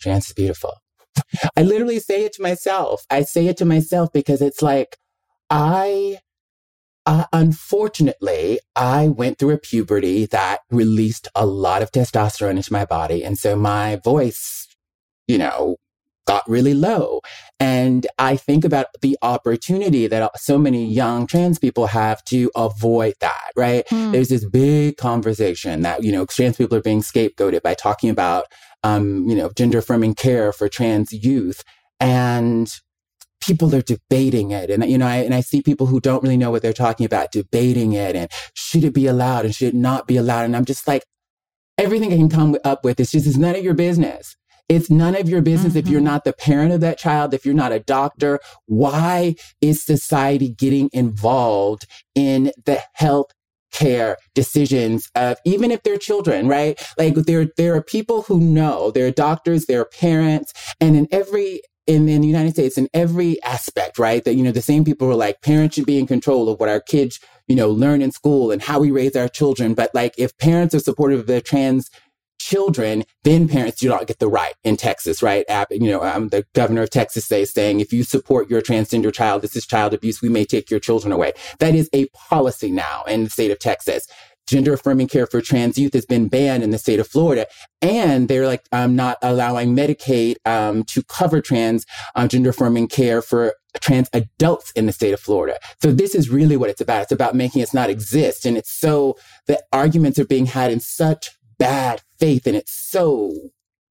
[0.00, 0.74] trans is beautiful.
[1.56, 3.04] I literally say it to myself.
[3.10, 4.96] I say it to myself because it's like,
[5.50, 6.18] I,
[7.04, 12.84] uh, unfortunately, I went through a puberty that released a lot of testosterone into my
[12.84, 13.24] body.
[13.24, 14.68] And so my voice,
[15.26, 15.76] you know,
[16.26, 17.20] got really low.
[17.58, 23.14] And I think about the opportunity that so many young trans people have to avoid
[23.20, 23.88] that, right?
[23.88, 24.12] Hmm.
[24.12, 28.46] There's this big conversation that, you know, trans people are being scapegoated by talking about,
[28.82, 31.62] um, you know, gender affirming care for trans youth.
[32.00, 32.72] And
[33.40, 34.70] people are debating it.
[34.70, 37.06] And, you know, I, and I see people who don't really know what they're talking
[37.06, 40.44] about debating it and should it be allowed and should it not be allowed?
[40.44, 41.04] And I'm just like,
[41.78, 44.36] everything I can come up with is just, it's none of your business.
[44.68, 46.04] It's none of your business if you're Mhm.
[46.04, 48.40] not the parent of that child, if you're not a doctor.
[48.66, 53.26] Why is society getting involved in the health
[53.72, 56.80] care decisions of even if they're children, right?
[56.98, 61.08] Like there, there are people who know, there are doctors, there are parents, and in
[61.10, 64.22] every in, in the United States, in every aspect, right?
[64.22, 66.60] That, you know, the same people who are like, parents should be in control of
[66.60, 69.74] what our kids, you know, learn in school and how we raise our children.
[69.74, 71.90] But like, if parents are supportive of their trans
[72.42, 75.44] children, then parents do not get the right in Texas, right?
[75.70, 79.42] You know, um, the governor of Texas says saying, if you support your transgender child,
[79.42, 80.20] this is child abuse.
[80.20, 81.32] We may take your children away.
[81.60, 84.06] That is a policy now in the state of Texas.
[84.48, 87.46] Gender affirming care for trans youth has been banned in the state of Florida,
[87.80, 93.22] and they're like um, not allowing Medicaid um, to cover trans um, gender affirming care
[93.22, 95.58] for trans adults in the state of Florida.
[95.80, 97.02] So this is really what it's about.
[97.02, 100.80] It's about making us not exist, and it's so the arguments are being had in
[100.80, 101.30] such
[101.62, 103.32] bad faith, and it's so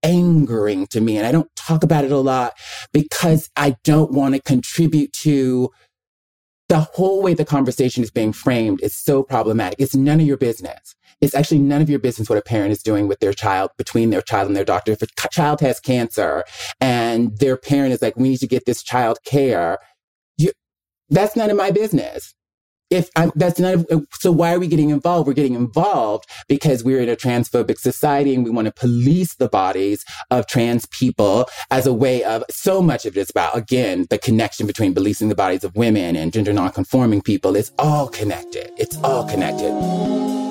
[0.03, 1.17] angering to me.
[1.17, 2.51] And I don't talk about it a lot
[2.91, 5.69] because I don't want to contribute to
[6.67, 9.79] the whole way the conversation is being framed is so problematic.
[9.79, 10.95] It's none of your business.
[11.21, 14.10] It's actually none of your business what a parent is doing with their child, between
[14.10, 14.91] their child and their doctor.
[14.91, 16.43] If a child has cancer
[16.81, 19.77] and their parent is like, we need to get this child care,
[20.38, 20.51] you,
[21.10, 22.34] that's none of my business.
[22.91, 25.25] If I'm, that's not, so why are we getting involved?
[25.25, 29.47] We're getting involved because we're in a transphobic society and we want to police the
[29.47, 34.08] bodies of trans people as a way of so much of it is about, again,
[34.10, 37.56] the connection between policing the bodies of women and gender nonconforming people.
[37.56, 38.71] It's all connected.
[38.77, 40.51] It's all connected.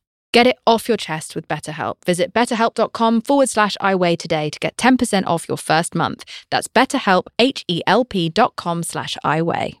[0.31, 1.95] Get it off your chest with BetterHelp.
[2.05, 6.23] Visit betterhelp.com forward slash iWeigh today to get 10% off your first month.
[6.49, 9.80] That's betterhelp, H-E-L-P dot com slash iWeigh.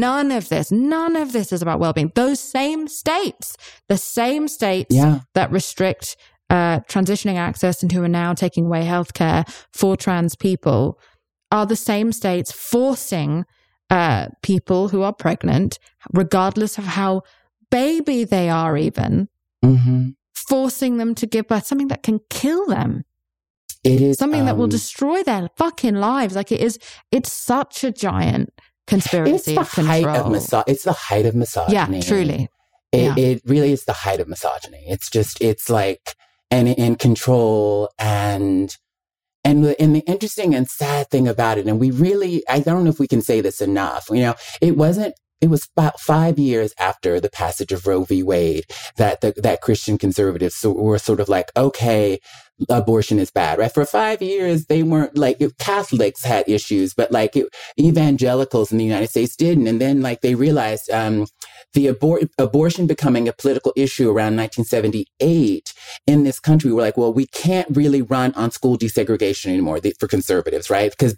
[0.00, 2.12] None of this, none of this is about well-being.
[2.14, 3.56] Those same states,
[3.88, 5.20] the same states Yeah.
[5.34, 6.16] that restrict
[6.50, 10.98] uh, transitioning access and who are now taking away healthcare for trans people
[11.50, 13.44] are the same states forcing
[13.90, 15.78] uh, people who are pregnant,
[16.12, 17.22] regardless of how
[17.70, 19.28] baby they are, even
[19.62, 20.10] hmm
[20.48, 23.04] forcing them to give birth, something that can kill them,
[23.84, 26.34] It is something that will um, destroy their fucking lives.
[26.34, 26.78] Like it is,
[27.12, 28.48] it's such a giant
[28.88, 31.98] conspiracy It's the height of miso- It's the height of misogyny.
[31.98, 32.48] yeah, truly.
[32.90, 33.14] It, Yeah.
[33.16, 34.84] it really is the height of misogyny.
[34.88, 36.14] It's just, it's like,
[36.50, 38.74] and in control and,
[39.44, 42.84] and the, and the interesting and sad thing about it, and we really, I don't
[42.84, 46.38] know if we can say this enough, you know, it wasn't, it was about five
[46.38, 48.22] years after the passage of Roe v.
[48.24, 48.64] Wade
[48.96, 52.18] that the, that Christian conservatives were sort of like, okay,
[52.68, 53.72] abortion is bad, right?
[53.72, 57.36] For five years, they weren't like Catholics had issues, but like
[57.78, 59.66] evangelicals in the United States didn't.
[59.66, 61.26] And then like they realized, um,
[61.74, 65.74] the abor- abortion becoming a political issue around 1978
[66.06, 70.08] in this country, we're like, well, we can't really run on school desegregation anymore for
[70.08, 70.90] conservatives, right?
[70.90, 71.14] Because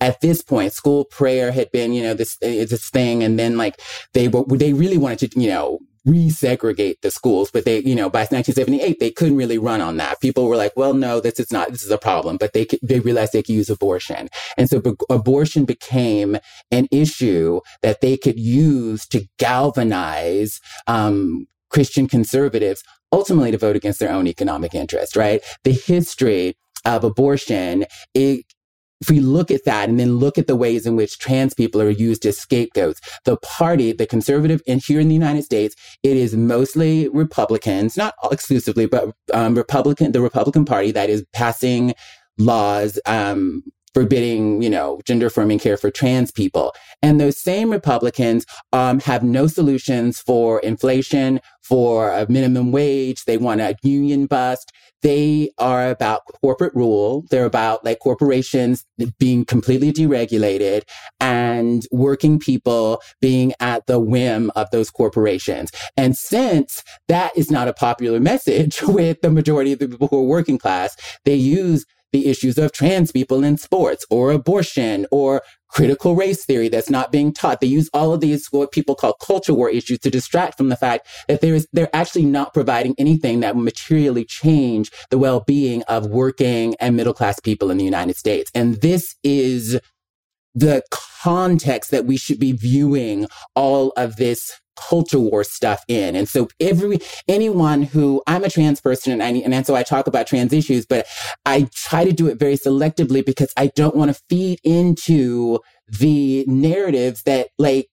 [0.00, 3.80] at this point, school prayer had been, you know, this this thing, and then like
[4.12, 8.10] they were they really wanted to, you know, resegregate the schools, but they, you know,
[8.10, 10.20] by 1978, they couldn't really run on that.
[10.20, 13.00] People were like, well, no, this is not, this is a problem, but they, they
[13.00, 14.28] realized they could use abortion.
[14.56, 16.38] And so b- abortion became
[16.70, 23.98] an issue that they could use to galvanize, um, Christian conservatives ultimately to vote against
[23.98, 25.42] their own economic interest, right?
[25.64, 28.44] The history of abortion, it,
[29.04, 31.82] if we look at that and then look at the ways in which trans people
[31.82, 36.16] are used as scapegoats, the party, the conservative, and here in the United States, it
[36.16, 41.92] is mostly Republicans, not exclusively, but um, Republican, the Republican Party that is passing
[42.38, 43.62] laws um,
[43.92, 46.74] forbidding, you know, gender affirming care for trans people.
[47.02, 53.24] And those same Republicans um, have no solutions for inflation, for a minimum wage.
[53.24, 54.72] They want a union bust.
[55.04, 57.26] They are about corporate rule.
[57.30, 58.86] They're about like corporations
[59.18, 60.82] being completely deregulated
[61.20, 65.70] and working people being at the whim of those corporations.
[65.98, 70.20] And since that is not a popular message with the majority of the people who
[70.20, 70.96] are working class,
[71.26, 71.84] they use
[72.14, 75.42] the issues of trans people in sports or abortion or
[75.74, 77.60] critical race theory that's not being taught.
[77.60, 80.76] They use all of these, what people call culture war issues to distract from the
[80.76, 85.82] fact that there is, they're actually not providing anything that will materially change the well-being
[85.82, 88.50] of working and middle class people in the United States.
[88.54, 89.80] And this is
[90.54, 96.16] the context that we should be viewing all of this culture war stuff in.
[96.16, 96.98] And so every
[97.28, 100.86] anyone who I'm a trans person and I and so I talk about trans issues,
[100.86, 101.06] but
[101.46, 106.44] I try to do it very selectively because I don't want to feed into the
[106.46, 107.88] narratives that like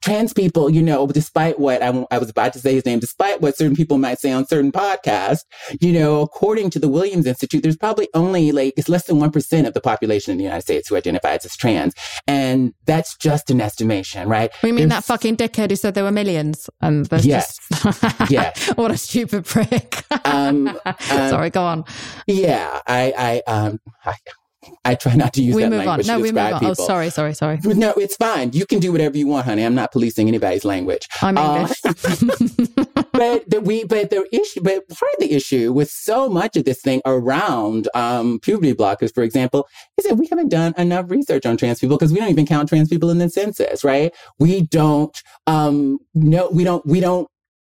[0.00, 3.40] trans people, you know, despite what I, I, was about to say his name, despite
[3.40, 5.40] what certain people might say on certain podcasts,
[5.80, 9.66] you know, according to the Williams Institute, there's probably only like, it's less than 1%
[9.66, 11.94] of the population in the United States who identifies as trans.
[12.26, 14.50] And that's just an estimation, right?
[14.62, 16.70] We mean there's, that fucking dickhead who said there were millions?
[16.80, 17.58] And there's yes.
[17.70, 18.68] just, yes.
[18.76, 20.04] what a stupid prick.
[20.24, 21.84] um, um, Sorry, go on.
[22.26, 24.14] Yeah, I, I, um, I,
[24.84, 26.18] I try not to use we that move language on.
[26.18, 26.54] No, we move on.
[26.54, 26.74] Oh, people.
[26.78, 27.58] Oh, sorry, sorry, sorry.
[27.64, 28.52] No, it's fine.
[28.52, 29.64] You can do whatever you want, honey.
[29.64, 31.08] I'm not policing anybody's language.
[31.22, 31.80] I'm English.
[31.84, 31.92] Uh,
[33.12, 36.64] but the, we, but the issue, but part of the issue with so much of
[36.64, 39.66] this thing around um, puberty blockers, for example,
[39.98, 42.68] is that we haven't done enough research on trans people because we don't even count
[42.68, 44.14] trans people in the census, right?
[44.38, 47.28] We don't um, no, we don't, we don't.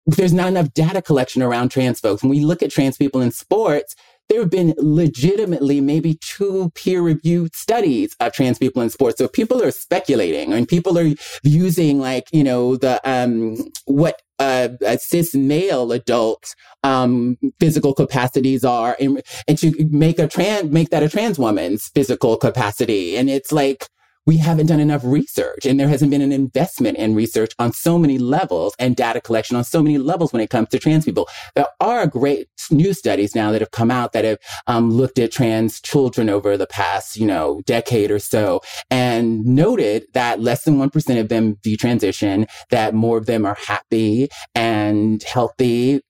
[0.05, 2.23] There's not enough data collection around trans folks.
[2.23, 3.95] When we look at trans people in sports,
[4.29, 9.17] there have been legitimately maybe two peer reviewed studies of trans people in sports.
[9.17, 11.09] So people are speculating and people are
[11.43, 18.95] using like, you know, the, um, what, uh, cis male adult, um, physical capacities are
[18.99, 23.17] and, and to make a trans, make that a trans woman's physical capacity.
[23.17, 23.89] And it's like,
[24.29, 27.97] we haven't done enough research and there hasn't been an investment in research on so
[27.97, 31.27] many levels and data collection on so many levels when it comes to trans people.
[31.55, 35.31] There are great new studies now that have come out that have um, looked at
[35.31, 38.61] trans children over the past, you know, decade or so
[38.91, 44.29] and noted that less than 1% of them detransition, that more of them are happy
[44.53, 46.01] and healthy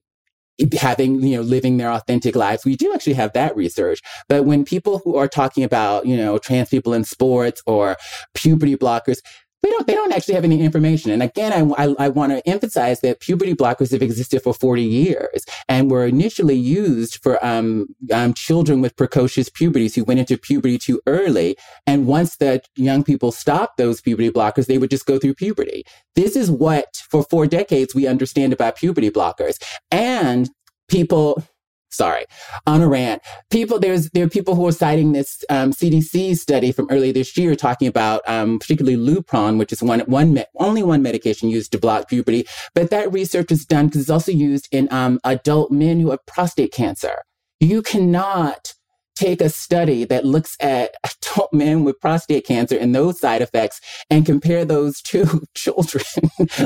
[0.80, 2.66] having, you know, living their authentic lives.
[2.66, 4.00] We do actually have that research.
[4.28, 7.98] But when people who are talking about, you know, trans people in sports or
[8.34, 9.20] puberty blockers,
[9.62, 11.12] they don't, they don't actually have any information.
[11.12, 14.84] And again, I, I, I want to emphasize that puberty blockers have existed for 40
[14.84, 20.38] years and were initially used for um, um, children with precocious puberties who went into
[20.38, 21.58] puberty too early.
[21.86, 25.84] And once the young people stopped those puberty blockers, they would just go through puberty.
[26.16, 29.62] This is what, for four decades, we understand about puberty blockers.
[29.92, 30.50] And
[30.88, 31.44] people,
[31.90, 32.26] sorry,
[32.66, 33.22] on a rant.
[33.50, 37.36] People, there's there are people who are citing this um, CDC study from earlier this
[37.38, 41.72] year talking about um, particularly Lupron, which is one one me- only one medication used
[41.72, 42.46] to block puberty.
[42.74, 46.26] But that research is done because it's also used in um, adult men who have
[46.26, 47.24] prostate cancer.
[47.60, 48.74] You cannot
[49.20, 53.82] take a study that looks at adult men with prostate cancer and those side effects
[54.10, 56.06] and compare those to children.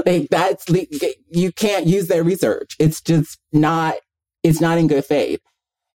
[0.06, 0.66] like that's
[1.30, 2.76] you can't use that research.
[2.80, 3.96] It's just not
[4.44, 5.40] it's not in good faith.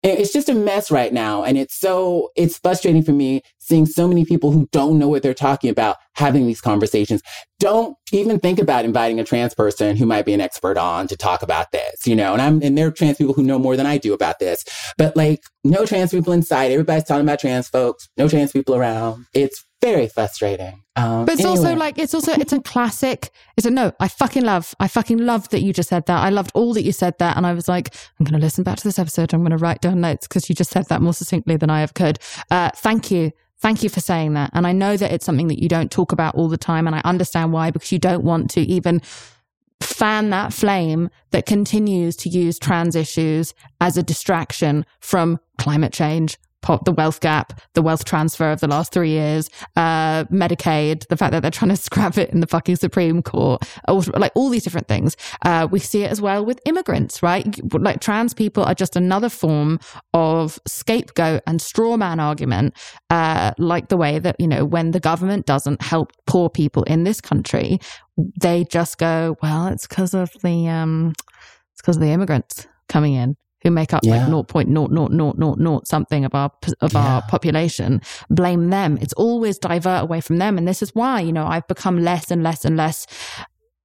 [0.05, 1.43] It's just a mess right now.
[1.43, 5.25] And it's so, it's frustrating for me seeing so many people who don't know what
[5.25, 7.21] they're talking about having these conversations.
[7.59, 11.17] Don't even think about inviting a trans person who might be an expert on to
[11.17, 13.77] talk about this, you know, and I'm, and there are trans people who know more
[13.77, 14.65] than I do about this,
[14.97, 16.71] but like no trans people inside.
[16.71, 19.27] Everybody's talking about trans folks, no trans people around.
[19.35, 20.83] It's very frustrating.
[20.97, 21.59] Um, but it's anyway.
[21.59, 23.31] also like it's also it's a classic.
[23.57, 23.93] It's a no.
[24.01, 24.75] I fucking love.
[24.81, 26.19] I fucking love that you just said that.
[26.23, 28.65] I loved all that you said that, and I was like, I'm going to listen
[28.65, 29.33] back to this episode.
[29.33, 31.83] I'm going to write down notes because you just said that more succinctly than I
[31.83, 32.19] ever could.
[32.51, 33.33] Uh, thank you.
[33.61, 34.51] Thank you for saying that.
[34.53, 36.97] And I know that it's something that you don't talk about all the time, and
[36.97, 39.01] I understand why because you don't want to even
[39.81, 46.39] fan that flame that continues to use trans issues as a distraction from climate change,
[46.85, 51.33] the wealth gap, the wealth transfer of the last three years, uh, Medicaid, the fact
[51.33, 54.89] that they're trying to scrap it in the fucking Supreme Court, like all these different
[54.89, 55.17] things.
[55.45, 57.59] Uh, we see it as well with immigrants, right?
[57.73, 59.81] Like trans people are just another form
[60.13, 62.75] of scapegoat and straw man argument,
[63.11, 67.05] uh, like the way that, you know, when the government doesn't help poor people in
[67.05, 67.79] this country,
[68.41, 71.13] they just go, well, it's because of the, um,
[71.73, 74.27] it's because of the immigrants coming in who make up yeah.
[74.27, 76.51] like 0.00000 something of our
[76.81, 76.99] of yeah.
[76.99, 78.01] our population
[78.31, 78.99] blame them.
[79.01, 80.59] It's always divert away from them.
[80.59, 83.07] And this is why you know i've become less and less and less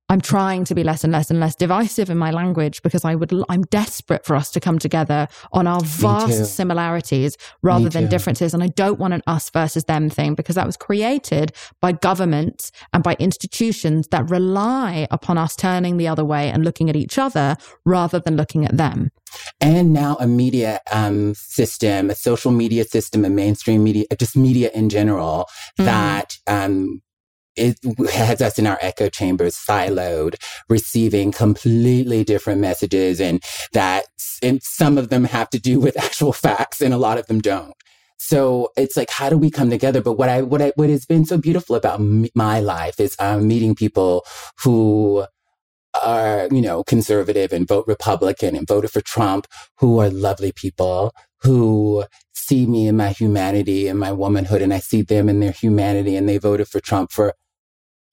[0.10, 3.16] I'm trying to be less and less and less divisive in my language because I
[3.16, 8.54] would I'm desperate for us to come together on our vast similarities rather than differences.
[8.54, 12.72] And I don't want an us versus them thing because that was created by governments
[12.94, 17.18] and by institutions that rely upon us turning the other way and looking at each
[17.18, 17.56] other
[17.86, 19.10] rather than looking at them
[19.60, 24.70] and now a media um, system, a social media system, a mainstream media, just media
[24.74, 25.48] in general
[25.80, 25.86] mm.
[25.86, 27.02] that um,
[27.56, 27.78] it
[28.12, 30.36] has us in our echo chambers siloed,
[30.70, 34.06] receiving completely different messages and that
[34.42, 37.40] and some of them have to do with actual facts and a lot of them
[37.40, 37.74] don't.
[38.18, 40.02] So it's like, how do we come together?
[40.02, 43.18] But what I, what I, what has been so beautiful about m- my life is
[43.20, 44.26] um, meeting people
[44.64, 45.26] who
[46.02, 51.14] are, you know, conservative and vote Republican and voted for Trump, who are lovely people,
[51.42, 55.52] who see me in my humanity and my womanhood, and I see them in their
[55.52, 57.34] humanity, and they voted for Trump for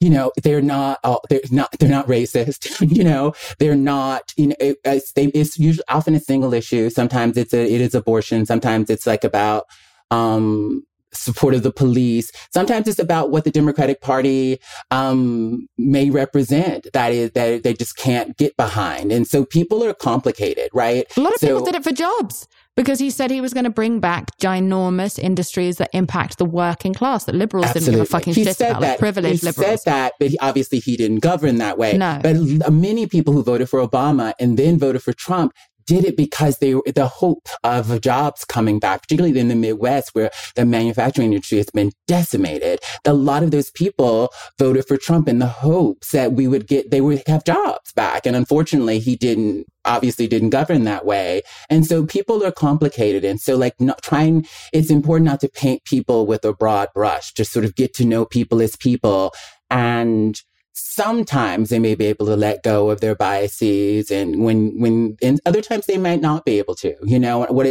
[0.00, 2.80] you know, they're not, all, they're not, they're not racist.
[2.96, 6.88] you know, they're not, you know, it, it's, they, it's usually often a single issue.
[6.88, 8.46] Sometimes it's a, it is abortion.
[8.46, 9.66] Sometimes it's like about,
[10.10, 12.30] um, support of the police.
[12.52, 14.58] Sometimes it's about what the Democratic Party
[14.90, 16.86] um, may represent.
[16.92, 21.04] That is that they just can't get behind, and so people are complicated, right?
[21.16, 22.46] A lot of so, people did it for jobs
[22.76, 26.94] because he said he was going to bring back ginormous industries that impact the working
[26.94, 27.92] class that liberals Absolutely.
[27.92, 28.88] didn't give a fucking he shit about, that.
[28.90, 29.82] like privileged he liberals.
[29.82, 31.96] said that, but he, obviously he didn't govern that way.
[31.96, 32.20] No.
[32.22, 35.52] But many people who voted for Obama and then voted for Trump
[35.90, 40.14] did it because they were the hope of jobs coming back, particularly in the Midwest
[40.14, 42.78] where the manufacturing industry has been decimated.
[43.04, 46.92] A lot of those people voted for Trump in the hopes that we would get,
[46.92, 48.24] they would have jobs back.
[48.24, 51.42] And unfortunately, he didn't obviously didn't govern that way.
[51.68, 53.24] And so people are complicated.
[53.24, 57.32] And so like not trying, it's important not to paint people with a broad brush,
[57.32, 59.32] just sort of get to know people as people
[59.70, 60.40] and
[60.80, 65.40] sometimes they may be able to let go of their biases and when when and
[65.44, 67.68] other times they might not be able to you know what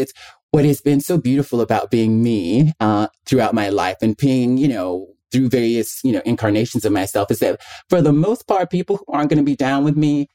[0.51, 4.67] what has been so beautiful about being me uh, throughout my life and being you
[4.67, 8.97] know through various you know incarnations of myself is that for the most part people
[8.97, 10.27] who aren't going to be down with me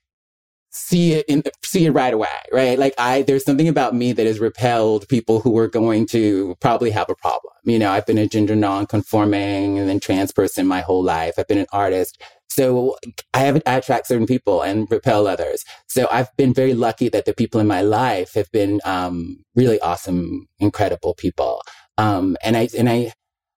[0.70, 2.78] see it in see it right away right?
[2.78, 6.90] Like i there's something about me that has repelled people who are going to probably
[6.90, 7.52] have a problem.
[7.64, 11.34] You know i've been a gender non-conforming and then trans person my whole life.
[11.38, 12.20] I've been an artist
[12.54, 12.96] so
[13.32, 15.64] I have I attract certain people and repel others.
[15.88, 19.80] So I've been very lucky that the people in my life have been um, really
[19.80, 21.62] awesome, incredible people.
[21.98, 23.12] Um, and I and I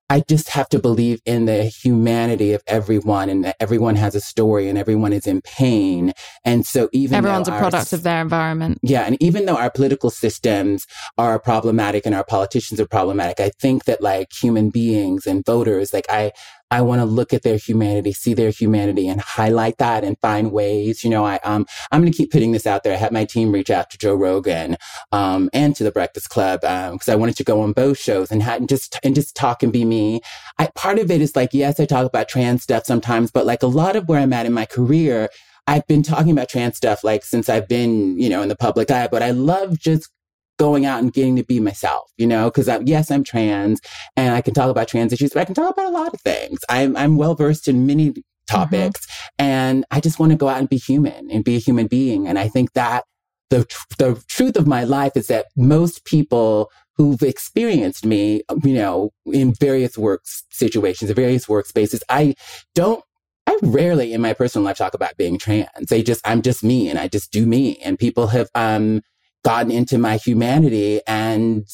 [0.09, 4.21] I just have to believe in the humanity of everyone and that everyone has a
[4.21, 6.13] story and everyone is in pain.
[6.45, 8.79] And so even everyone's a our, product of their environment.
[8.81, 9.01] Yeah.
[9.01, 10.87] And even though our political systems
[11.17, 15.93] are problematic and our politicians are problematic, I think that like human beings and voters,
[15.93, 16.31] like I,
[16.69, 20.51] I want to look at their humanity, see their humanity and highlight that and find
[20.51, 21.03] ways.
[21.03, 22.93] You know, I, um, I'm going to keep putting this out there.
[22.93, 24.77] I had my team reach out to Joe Rogan,
[25.11, 28.31] um, and to the Breakfast Club, um, cause I wanted to go on both shows
[28.31, 30.21] and had, and just, and just talk and be me.
[30.57, 33.63] I, part of it is like, yes, I talk about trans stuff sometimes, but like
[33.63, 35.29] a lot of where I'm at in my career,
[35.67, 38.89] I've been talking about trans stuff like since I've been, you know, in the public
[38.89, 40.09] eye, but I love just
[40.57, 43.79] going out and getting to be myself, you know, because yes, I'm trans
[44.15, 46.21] and I can talk about trans issues, but I can talk about a lot of
[46.21, 46.59] things.
[46.69, 48.13] I'm, I'm well versed in many
[48.47, 49.45] topics mm-hmm.
[49.45, 52.27] and I just want to go out and be human and be a human being.
[52.27, 53.05] And I think that
[53.49, 53.65] the,
[53.97, 59.53] the truth of my life is that most people who've experienced me, you know, in
[59.53, 62.35] various work situations, various workspaces, I
[62.73, 63.03] don't
[63.47, 65.87] I rarely in my personal life talk about being trans.
[65.89, 67.77] They just, I'm just me and I just do me.
[67.77, 69.01] And people have, um,
[69.43, 71.01] gotten into my humanity.
[71.07, 71.67] And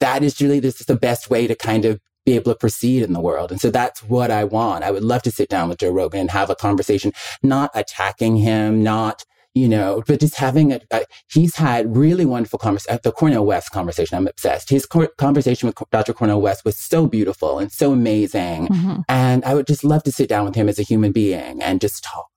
[0.00, 3.02] that is really this is the best way to kind of be able to proceed
[3.02, 3.50] in the world.
[3.50, 4.84] And so that's what I want.
[4.84, 7.12] I would love to sit down with Joe Rogan and have a conversation,
[7.42, 12.58] not attacking him, not, you know, but just having a, a he's had really wonderful
[12.58, 12.98] conversation.
[13.02, 14.70] The Cornel West conversation, I'm obsessed.
[14.70, 16.14] His co- conversation with Dr.
[16.14, 18.68] Cornel West was so beautiful and so amazing.
[18.68, 19.00] Mm-hmm.
[19.08, 21.80] And I would just love to sit down with him as a human being and
[21.80, 22.28] just talk.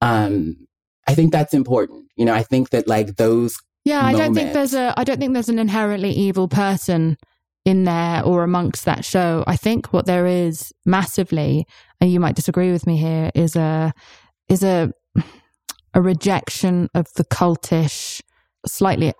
[0.00, 0.66] Um,
[1.06, 2.06] I think that's important.
[2.16, 3.56] You know, I think that like those
[3.88, 7.16] yeah, I don't think there's a I don't think there's an inherently evil person
[7.64, 9.44] in there or amongst that show.
[9.46, 11.66] I think what there is massively,
[12.00, 13.92] and you might disagree with me here, is a
[14.48, 14.92] is a
[15.94, 18.20] a rejection of the cultish,
[18.66, 19.14] slightly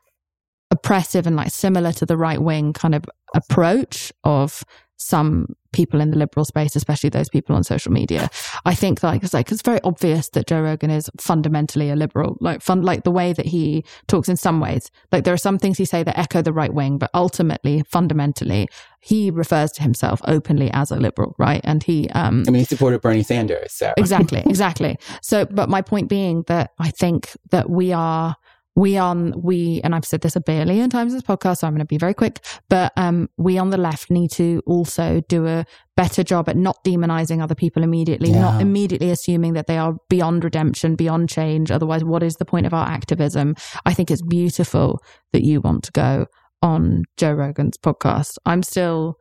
[0.71, 3.05] oppressive and like similar to the right wing kind of
[3.35, 4.65] approach of
[4.99, 8.29] some people in the liberal space, especially those people on social media.
[8.65, 12.37] I think like it's like it's very obvious that Joe Rogan is fundamentally a liberal,
[12.41, 14.91] like fun like the way that he talks in some ways.
[15.13, 18.69] Like there are some things he say that echo the right wing, but ultimately, fundamentally,
[19.01, 21.61] he refers to himself openly as a liberal, right?
[21.65, 24.99] And he um I mean he supported Bernie Sanders, so Exactly, exactly.
[25.23, 28.37] So but my point being that I think that we are
[28.79, 31.73] we on we and I've said this a billion times in this podcast, so I'm
[31.73, 32.45] going to be very quick.
[32.69, 35.65] But um, we on the left need to also do a
[35.97, 38.41] better job at not demonizing other people immediately, Yeah.
[38.41, 41.73] not immediately assuming that they are beyond redemption, beyond change.
[41.73, 43.57] Otherwise, what is the point of our activism?
[43.85, 45.03] I think it's beautiful
[45.33, 46.27] that you want to go
[46.63, 48.39] on Joe Rogan's podcast.
[48.47, 49.17] I'm still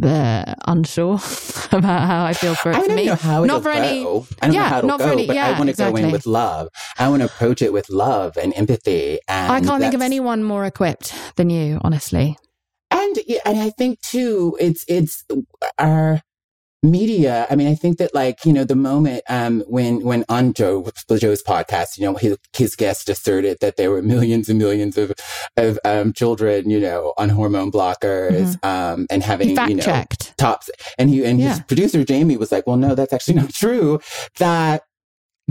[0.00, 1.14] the unsure
[1.72, 3.06] about how I feel for it I for don't me.
[3.06, 4.26] know how Not for any- go.
[4.42, 5.76] I don't yeah, know how it'll not for go, any- but yeah, I want to
[5.76, 6.68] go in with love.
[6.98, 9.18] I want to approach it with love and empathy.
[9.28, 12.36] And I can't think of anyone more equipped than you, honestly.
[12.90, 15.36] And and I think too, it's it's uh,
[15.78, 16.22] our
[16.82, 17.46] media.
[17.50, 20.88] I mean, I think that like you know the moment um when when on Joe
[21.16, 25.12] Joe's podcast, you know his his guest asserted that there were millions and millions of
[25.56, 29.68] of um children, you know, on hormone blockers, um and having Mm-hmm.
[29.70, 30.36] You know checked.
[30.38, 33.98] tops and he and his producer Jamie was like, well, no, that's actually not true.
[34.38, 34.82] That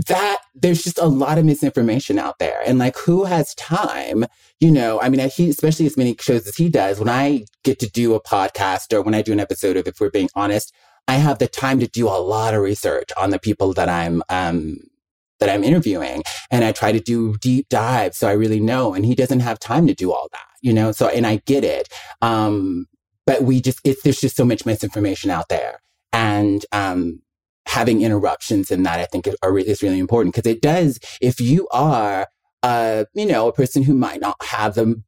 [0.06, 4.24] that there's just a lot of misinformation out there and like who has time
[4.60, 7.44] you know i mean I- he especially as many shows as he does when i
[7.64, 10.28] get to do a podcast or when i do an episode of if we're being
[10.36, 10.72] honest
[11.08, 14.22] i have the time to do a lot of research on the people that i'm
[14.28, 14.78] um
[15.40, 19.04] that i'm interviewing and i try to do deep dives so i really know and
[19.04, 21.88] he doesn't have time to do all that you know so and i get it
[22.22, 22.86] um
[23.26, 25.80] but we just it's there's just so much misinformation out there
[26.12, 27.20] and um
[27.68, 31.68] having interruptions in that I think is, is really important because it does, if you
[31.70, 32.26] are,
[32.62, 35.00] uh, you know, a person who might not have the,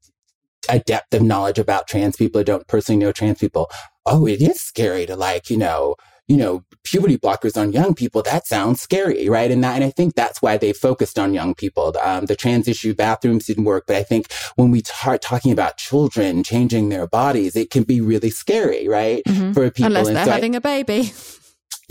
[0.68, 3.70] a depth of knowledge about trans people or don't personally know trans people,
[4.11, 5.94] oh, it is scary to like, you know,
[6.26, 8.22] you know, puberty blockers on young people.
[8.22, 9.50] That sounds scary, right?
[9.50, 11.92] And that, and I think that's why they focused on young people.
[12.00, 15.76] Um, the trans issue bathrooms didn't work, but I think when we start talking about
[15.76, 19.22] children changing their bodies, it can be really scary, right?
[19.26, 19.54] Mhm.
[19.54, 19.86] For people.
[19.86, 21.12] Unless And they're so having a baby.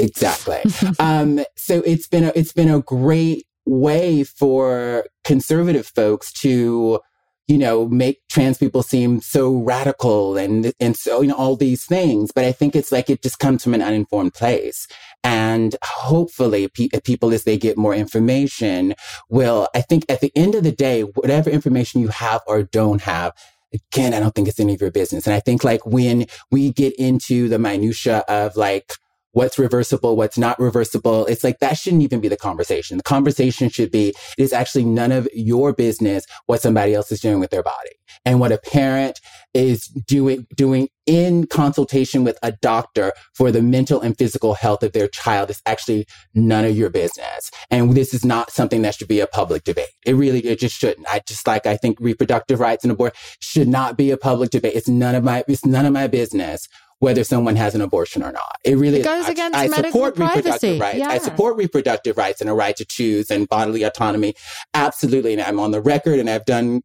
[0.02, 0.62] Exactly.
[1.00, 7.02] um, so it's been a, it's been a great way for conservative folks to,
[7.50, 11.84] you know, make trans people seem so radical and and so you know all these
[11.84, 12.32] things.
[12.32, 14.88] But I think it's like it just comes from an uninformed place,
[15.24, 18.94] and hopefully pe- uh, people as they get more information
[19.30, 19.68] will.
[19.74, 23.34] I think at the end of the day, whatever information you have or don't have.
[23.72, 25.28] Again, I don't think it's any of your business.
[25.28, 28.94] And I think like when we get into the minutia of like,
[29.32, 31.26] what's reversible, what's not reversible.
[31.28, 32.98] It's like that shouldn't even be the conversation.
[32.98, 37.20] The conversation should be, it is actually none of your business what somebody else is
[37.20, 37.92] doing with their body.
[38.26, 39.20] And what a parent
[39.54, 44.94] is doing, doing in consultation with a doctor for the mental and physical health of
[44.94, 47.50] their child is actually none of your business.
[47.72, 49.90] And this is not something that should be a public debate.
[50.06, 51.08] It really, it just shouldn't.
[51.10, 54.76] I just like, I think reproductive rights and abortion should not be a public debate.
[54.76, 56.68] It's none of my, it's none of my business
[57.00, 58.58] whether someone has an abortion or not.
[58.64, 60.38] It really It goes I, against I medical support privacy.
[60.38, 61.02] reproductive rights.
[61.02, 64.36] I support reproductive rights and a right to choose and bodily autonomy.
[64.74, 65.34] Absolutely.
[65.34, 66.82] And I'm on the record and I've done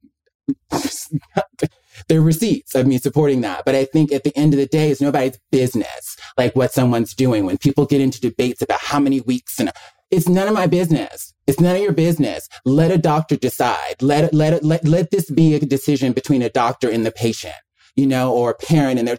[2.09, 3.65] there are receipts of me supporting that.
[3.65, 7.15] But I think at the end of the day, it's nobody's business, like what someone's
[7.15, 7.47] doing.
[7.47, 9.71] When people get into debates about how many weeks and
[10.11, 11.35] it's none of my business.
[11.47, 12.49] It's none of your business.
[12.65, 13.97] Let a doctor decide.
[14.01, 17.55] Let let let, let this be a decision between a doctor and the patient,
[17.97, 19.19] you know, or a parent and their,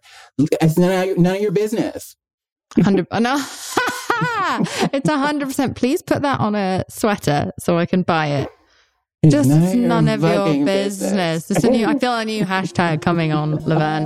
[0.61, 2.15] it's none of, your- none of your business.
[2.83, 3.07] Hundred.
[3.11, 3.35] uh, No,
[4.93, 5.75] it's a hundred percent.
[5.77, 8.49] Please put that on a sweater so I can buy it.
[9.23, 11.49] It's Just none of your business.
[11.49, 11.87] It's a new.
[11.87, 14.05] I feel a new hashtag coming on, Laverne.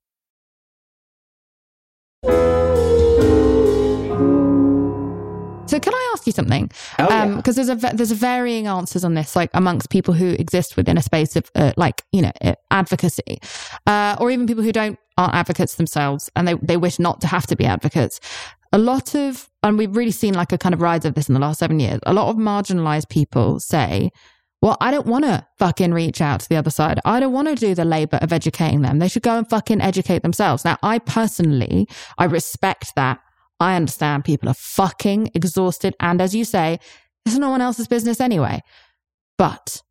[2.23, 2.29] So
[5.79, 6.69] can I ask you something?
[6.99, 7.35] Oh, yeah.
[7.35, 10.97] Because there's a there's a varying answers on this, like amongst people who exist within
[10.97, 13.39] a space of uh, like you know uh, advocacy,
[13.87, 17.27] uh, or even people who don't aren't advocates themselves and they they wish not to
[17.27, 18.19] have to be advocates.
[18.73, 21.33] A lot of and we've really seen like a kind of rise of this in
[21.33, 22.01] the last seven years.
[22.05, 24.11] A lot of marginalized people say.
[24.61, 26.99] Well, I don't want to fucking reach out to the other side.
[27.03, 28.99] I don't want to do the labor of educating them.
[28.99, 30.63] They should go and fucking educate themselves.
[30.63, 31.87] Now, I personally,
[32.19, 33.19] I respect that
[33.59, 35.95] I understand people are fucking exhausted.
[35.99, 36.79] And as you say,
[37.25, 38.61] it's no one else's business anyway.
[39.37, 39.81] But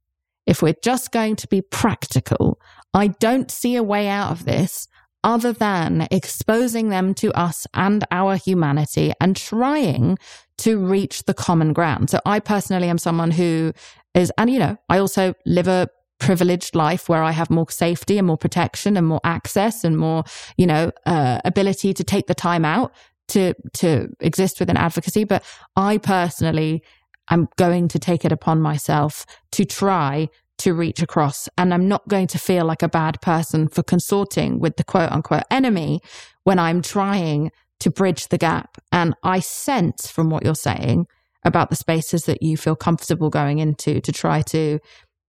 [0.46, 2.60] if we're just going to be practical,
[2.94, 4.86] I don't see a way out of this
[5.22, 10.18] other than exposing them to us and our humanity and trying
[10.58, 12.10] to reach the common ground.
[12.10, 13.72] So I personally am someone who
[14.14, 15.88] is, and you know, I also live a
[16.18, 20.24] privileged life where I have more safety and more protection and more access and more,
[20.56, 22.92] you know, uh, ability to take the time out
[23.28, 25.24] to to exist within advocacy.
[25.24, 25.44] But
[25.74, 26.82] I personally
[27.30, 32.06] am going to take it upon myself to try to reach across, and I'm not
[32.06, 36.00] going to feel like a bad person for consorting with the quote unquote enemy
[36.44, 37.50] when I'm trying
[37.80, 38.76] to bridge the gap.
[38.92, 41.06] And I sense from what you're saying
[41.44, 44.78] about the spaces that you feel comfortable going into to try to,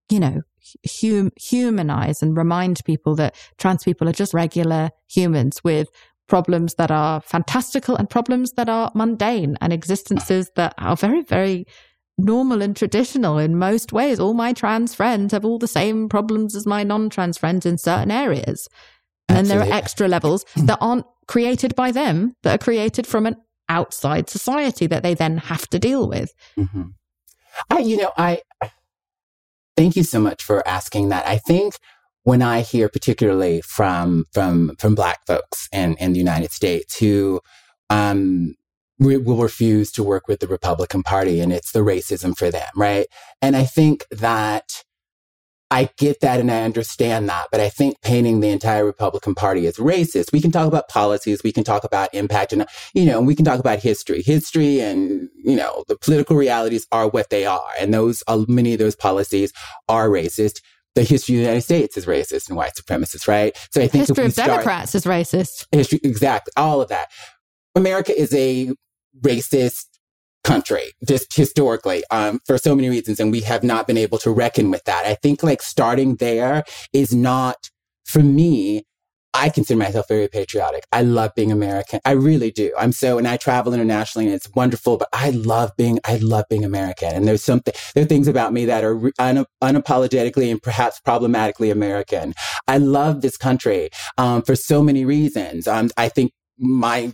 [0.10, 0.42] you know,
[1.02, 5.88] hum- humanize and remind people that trans people are just regular humans with
[6.28, 11.66] problems that are fantastical and problems that are mundane and existences that are very, very
[12.18, 14.20] normal and traditional in most ways.
[14.20, 17.78] All my trans friends have all the same problems as my non trans friends in
[17.78, 18.68] certain areas.
[19.28, 23.38] And there are extra levels that aren't created by them, that are created from an
[23.72, 26.34] outside society that they then have to deal with.
[26.56, 26.90] hmm
[27.70, 28.42] I, you know, I
[29.76, 31.28] thank you so much for asking that.
[31.28, 31.76] I think
[32.24, 37.42] when I hear particularly from from from Black folks in in the United States who
[37.90, 38.56] um,
[39.00, 42.70] re- will refuse to work with the Republican Party, and it's the racism for them,
[42.76, 43.08] right?
[43.42, 44.84] And I think that.
[45.72, 49.66] I get that and I understand that, but I think painting the entire Republican Party
[49.68, 53.20] as racist, we can talk about policies, we can talk about impact, and, you know,
[53.20, 54.22] and we can talk about history.
[54.22, 57.70] History and, you know, the political realities are what they are.
[57.80, 59.54] And those, uh, many of those policies
[59.88, 60.62] are racist.
[60.94, 63.58] The history of the United States is racist and white supremacist, right?
[63.72, 65.68] So I think History of start- Democrats is racist.
[65.72, 67.08] history, exactly, all of that.
[67.76, 68.72] America is a
[69.22, 69.86] racist
[70.44, 74.32] country, just historically, um, for so many reasons, and we have not been able to
[74.32, 75.06] reckon with that.
[75.06, 76.64] I think like starting there
[76.94, 77.70] is not,
[78.06, 78.84] for me,
[79.34, 80.84] I consider myself very patriotic.
[80.92, 82.02] I love being American.
[82.04, 82.74] I really do.
[82.78, 86.46] I'm so, and I travel internationally and it's wonderful, but I love being, I love
[86.50, 87.14] being American.
[87.14, 91.70] And there's something, there are things about me that are un- unapologetically and perhaps problematically
[91.70, 92.34] American.
[92.68, 95.66] I love this country, um, for so many reasons.
[95.66, 97.14] Um, I think my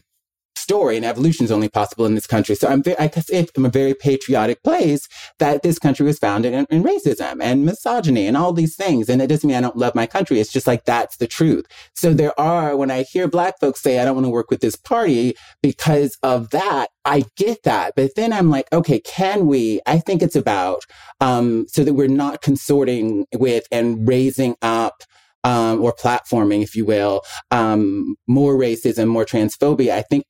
[0.57, 2.55] story and evolution is only possible in this country.
[2.55, 5.07] So I'm very, I guess it, I'm a very patriotic place
[5.39, 9.09] that this country was founded in, in racism and misogyny and all these things.
[9.09, 10.39] And it doesn't mean I don't love my country.
[10.39, 11.65] It's just like that's the truth.
[11.93, 14.61] So there are, when I hear black folks say, I don't want to work with
[14.61, 17.93] this party because of that, I get that.
[17.95, 19.81] But then I'm like, okay, can we?
[19.85, 20.83] I think it's about,
[21.21, 25.03] um, so that we're not consorting with and raising up
[25.43, 27.21] um, or platforming, if you will,
[27.51, 29.91] um, more racism, more transphobia.
[29.91, 30.25] I think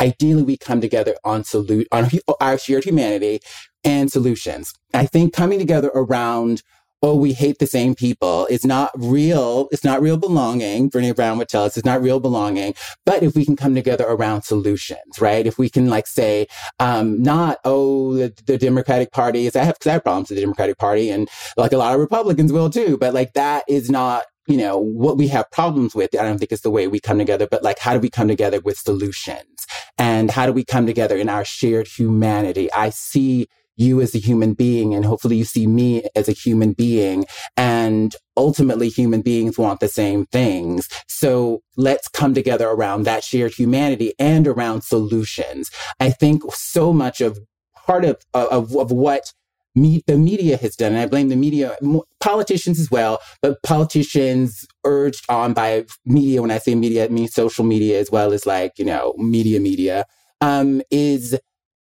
[0.00, 2.08] ideally we come together on salute on
[2.40, 3.40] our shared humanity
[3.84, 4.72] and solutions.
[4.92, 6.62] I think coming together around
[7.02, 9.68] oh, we hate the same people is not real.
[9.70, 10.90] It's not real belonging.
[10.90, 12.74] Brene Brown would tell us it's not real belonging.
[13.06, 15.46] But if we can come together around solutions, right?
[15.46, 16.48] If we can like say,
[16.80, 20.36] um, not, oh, the, the Democratic Party is, I have, cause I have problems with
[20.36, 23.90] the Democratic Party and like a lot of Republicans will too, but like that is
[23.90, 27.00] not you know, what we have problems with, I don't think is the way we
[27.00, 29.66] come together, but like, how do we come together with solutions?
[29.98, 32.72] And how do we come together in our shared humanity?
[32.72, 36.72] I see you as a human being, and hopefully you see me as a human
[36.72, 37.26] being.
[37.56, 40.88] And ultimately, human beings want the same things.
[41.06, 45.70] So let's come together around that shared humanity and around solutions.
[46.00, 47.38] I think so much of
[47.76, 49.32] part of, of, of what
[49.80, 51.76] me, the media has done, and I blame the media,
[52.20, 56.42] politicians as well, but politicians urged on by media.
[56.42, 59.60] When I say media, I mean social media as well as like, you know, media,
[59.60, 60.06] media,
[60.40, 61.38] um, is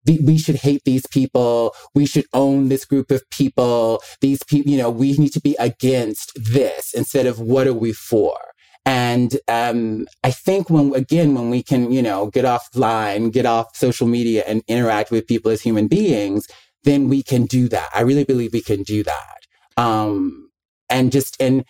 [0.05, 1.73] we should hate these people.
[1.95, 4.01] We should own this group of people.
[4.21, 7.91] These people, you know, we need to be against this instead of what are we
[7.91, 8.37] for?
[8.85, 13.75] And um, I think when again when we can you know get offline, get off
[13.75, 16.47] social media, and interact with people as human beings,
[16.85, 17.89] then we can do that.
[17.93, 19.37] I really believe we can do that.
[19.77, 20.49] Um,
[20.89, 21.65] and just and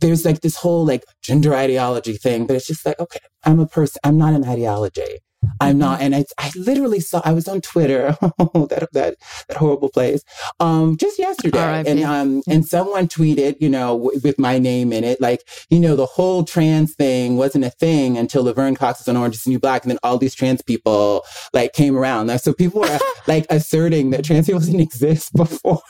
[0.00, 3.66] there's like this whole like gender ideology thing, but it's just like, okay, I'm a
[3.66, 4.00] person.
[4.04, 5.20] I'm not an ideology.
[5.60, 7.22] I'm not, and I, I literally saw.
[7.24, 9.16] I was on Twitter, that that
[9.48, 10.22] that horrible place,
[10.60, 15.04] um, just yesterday, and um, and someone tweeted, you know, w- with my name in
[15.04, 19.08] it, like, you know, the whole trans thing wasn't a thing until Laverne Cox was
[19.08, 22.30] on Orange Is the New Black, and then all these trans people like came around.
[22.40, 25.82] So people were like asserting that trans people didn't exist before.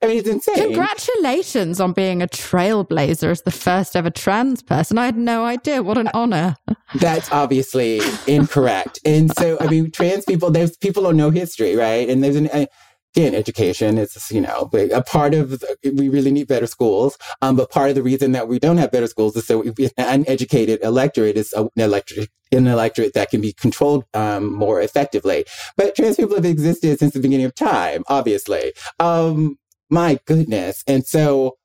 [0.00, 0.54] I mean, it's insane.
[0.54, 4.96] Congratulations on being a trailblazer as the first ever trans person.
[4.96, 5.82] I had no idea.
[5.82, 6.54] What an honor.
[6.94, 9.00] That's obviously incorrect.
[9.04, 12.08] And so, I mean, trans people, there's people don't know history, right?
[12.08, 13.98] And there's an, again, education.
[13.98, 17.18] It's, you know, a part of, we really need better schools.
[17.42, 19.90] Um, but part of the reason that we don't have better schools is so an
[19.96, 25.44] uneducated electorate is an electorate, an electorate that can be controlled um, more effectively.
[25.76, 28.74] But trans people have existed since the beginning of time, obviously.
[29.00, 29.58] Um,
[29.90, 30.82] my goodness.
[30.86, 31.56] And so,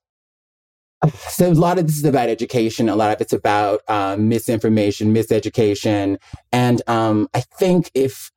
[1.28, 2.88] so a lot of this is about education.
[2.88, 6.18] A lot of it's about um, misinformation, miseducation.
[6.52, 8.30] And um, I think if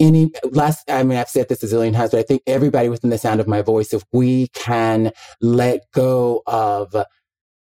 [0.00, 3.10] any last, I mean, I've said this a zillion times, but I think everybody within
[3.10, 6.94] the sound of my voice, if we can let go of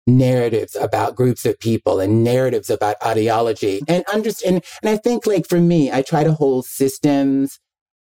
[0.07, 5.47] narratives about groups of people and narratives about ideology and understand, and I think like
[5.47, 7.59] for me, I try to hold systems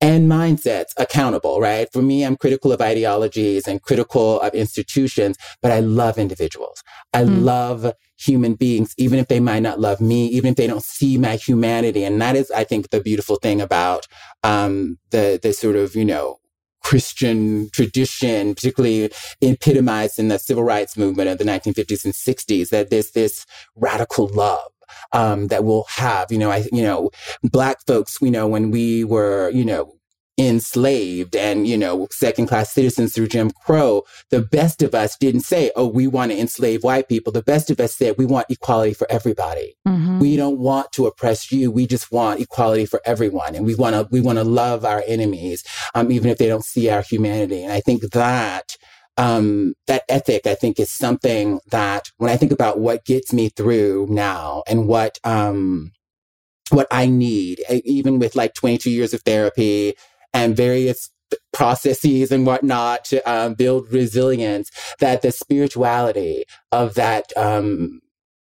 [0.00, 1.88] and mindsets accountable, right?
[1.92, 6.82] For me, I'm critical of ideologies and critical of institutions, but I love individuals.
[7.12, 7.42] I mm.
[7.42, 11.18] love human beings, even if they might not love me, even if they don't see
[11.18, 12.04] my humanity.
[12.04, 14.06] And that is, I think, the beautiful thing about
[14.44, 16.38] um, the the sort of you know
[16.82, 19.10] Christian tradition, particularly
[19.42, 24.28] epitomized in the civil rights movement of the 1950s and 60s, that there's this radical
[24.28, 24.70] love
[25.12, 26.30] um, that we'll have.
[26.32, 27.10] You know, I, you know,
[27.42, 29.94] black folks, you know, when we were, you know,
[30.40, 35.40] enslaved and, you know, second class citizens through Jim Crow, the best of us didn't
[35.40, 37.32] say, oh, we want to enslave white people.
[37.32, 39.76] The best of us said, we want equality for everybody.
[39.86, 40.20] Mm-hmm.
[40.20, 41.72] We don't want to oppress you.
[41.72, 43.56] We just want equality for everyone.
[43.56, 45.64] And we want to, we want to love our enemies,
[45.96, 47.64] um, even if they don't see our humanity.
[47.64, 48.76] And I think that,
[49.18, 53.48] um, that ethic, I think, is something that when I think about what gets me
[53.50, 55.90] through now and what, um,
[56.70, 59.94] what I need, even with like 22 years of therapy
[60.32, 61.10] and various
[61.52, 68.00] processes and whatnot to um, build resilience, that the spirituality of that, um,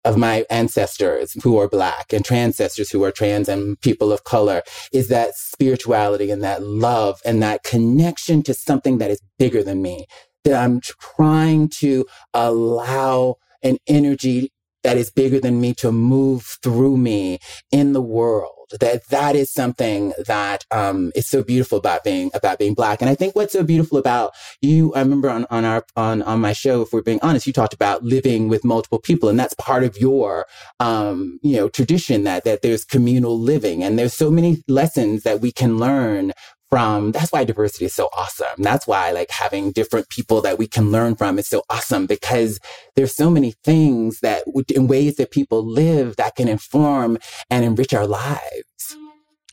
[0.04, 4.62] of my ancestors who are black and transcestors who are trans and people of color
[4.92, 9.82] is that spirituality and that love and that connection to something that is bigger than
[9.82, 10.06] me,
[10.48, 14.52] that I'm trying to allow an energy
[14.84, 17.38] that is bigger than me to move through me
[17.70, 18.52] in the world.
[18.80, 23.00] That that is something that um, is so beautiful about being about being black.
[23.00, 26.40] And I think what's so beautiful about you, I remember on, on our on on
[26.40, 29.54] my show, if we're being honest, you talked about living with multiple people, and that's
[29.54, 30.46] part of your
[30.80, 35.40] um, you know tradition that that there's communal living, and there's so many lessons that
[35.40, 36.32] we can learn
[36.70, 38.46] from that's why diversity is so awesome.
[38.58, 42.60] That's why like having different people that we can learn from is so awesome because
[42.96, 44.44] there's so many things that
[44.74, 47.18] in ways that people live that can inform
[47.50, 48.96] and enrich our lives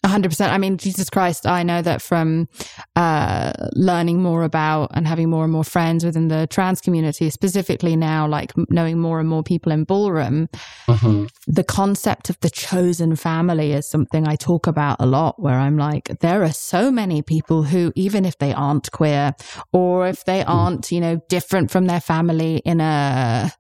[0.06, 0.50] 100%.
[0.50, 2.48] I mean, Jesus Christ, I know that from
[2.96, 7.96] uh, learning more about and having more and more friends within the trans community, specifically
[7.96, 10.48] now, like knowing more and more people in ballroom,
[10.88, 11.26] mm-hmm.
[11.48, 15.78] the concept of the chosen family is something I talk about a lot, where I'm
[15.78, 19.34] like, there are so many people who, even if they aren't queer
[19.74, 20.50] or if they mm.
[20.50, 23.52] aren't, you know, different from their family in a,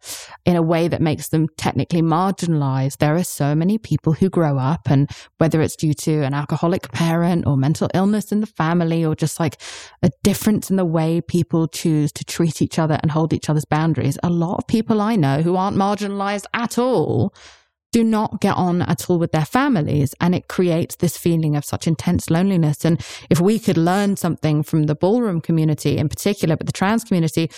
[0.45, 4.59] in a way that makes them technically marginalized, there are so many people who grow
[4.59, 9.03] up and whether it's due to an alcoholic parent or mental illness in the family
[9.03, 9.59] or just like
[10.03, 13.65] a difference in the way people choose to treat each other and hold each other's
[13.65, 14.17] boundaries.
[14.21, 17.33] A lot of people I know who aren't marginalized at all
[17.95, 20.13] do not get on at all with their families.
[20.19, 22.83] And it creates this feeling of such intense loneliness.
[22.83, 27.05] And if we could learn something from the ballroom community in particular, but the trans
[27.05, 27.49] community,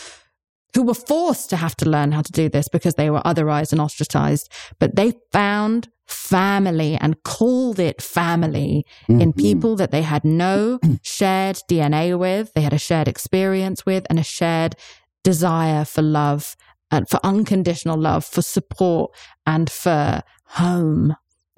[0.76, 3.72] who were forced to have to learn how to do this because they were otherized
[3.72, 9.22] and ostracized, but they found family and called it family mm-hmm.
[9.22, 14.06] in people that they had no shared DNA with, they had a shared experience with,
[14.10, 14.76] and a shared
[15.24, 16.56] desire for love
[16.92, 19.12] and for unconditional love, for support,
[19.46, 21.16] and for home.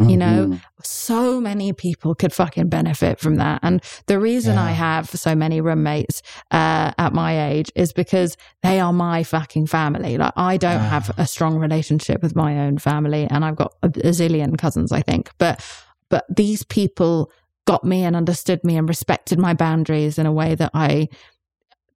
[0.08, 0.56] You know, mm-hmm.
[0.82, 3.60] so many people could fucking benefit from that.
[3.64, 4.64] And the reason yeah.
[4.64, 6.22] I have so many roommates
[6.52, 10.18] uh, at my age is because they are my fucking family.
[10.18, 13.88] Like, I don't have a strong relationship with my own family, and I've got a,
[13.88, 15.32] a zillion cousins, I think.
[15.38, 15.66] But,
[16.08, 17.30] but these people
[17.66, 21.10] got me and understood me and respected my boundaries in a way that I,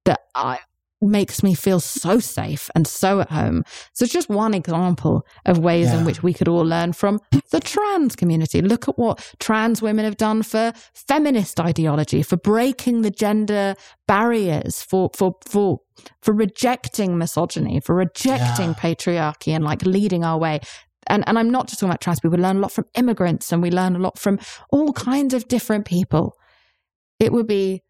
[0.04, 0.58] that I,
[1.00, 3.62] makes me feel so safe and so at home.
[3.92, 5.98] So it's just one example of ways Yeah.
[5.98, 7.20] in which we could all learn from
[7.50, 8.62] the trans community.
[8.62, 13.74] Look at what trans women have done for feminist ideology, for breaking the gender
[14.08, 15.80] barriers, for for for
[16.22, 18.74] for rejecting misogyny, for rejecting Yeah.
[18.74, 20.60] patriarchy and like leading our way.
[21.06, 22.36] And and I'm not just talking about trans people.
[22.38, 24.38] We learn a lot from immigrants and we learn a lot from
[24.70, 26.34] all kinds of different people.
[27.20, 27.82] It would be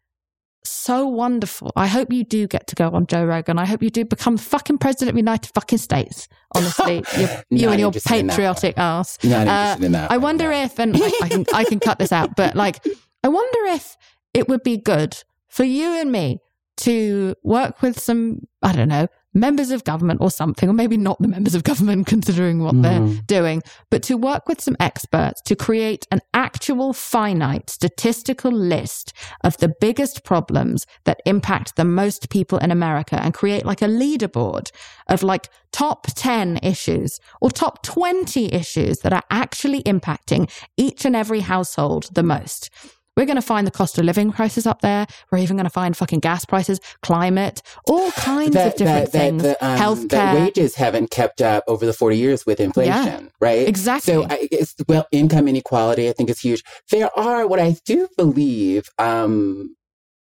[0.65, 1.71] so wonderful.
[1.75, 3.57] I hope you do get to go on Joe Rogan.
[3.57, 6.27] I hope you do become fucking president of the United fucking States.
[6.53, 9.17] Honestly, you, you and your interested in that patriotic ass.
[9.23, 10.11] Uh, interested in that.
[10.11, 10.63] I wonder no.
[10.63, 12.85] if, and I, I can I can cut this out, but like,
[13.23, 13.97] I wonder if
[14.33, 16.39] it would be good for you and me
[16.77, 21.19] to work with some, I don't know, members of government or something, or maybe not
[21.21, 23.27] the members of government, considering what they're Mhm.
[23.27, 23.61] doing,
[23.91, 29.13] but to work with some experts to create an actual finite statistical list
[29.43, 33.87] of the biggest problems that impact the most people in America and create like a
[33.87, 34.71] leaderboard
[35.09, 41.15] of like top 10 issues or top 20 issues that are actually impacting each and
[41.15, 42.69] every household the most.
[43.15, 45.07] We're going to find the cost of living crisis up there.
[45.31, 49.43] We're even going to find fucking gas prices, climate, all kinds of different things.
[49.43, 50.09] That, um, Healthcare.
[50.09, 53.67] that wages haven't kept up over the 40 years with inflation, right?
[53.67, 54.13] Exactly.
[54.13, 56.63] So, I, it's, well, income inequality, I think, is huge.
[56.91, 59.75] There are what I do believe um,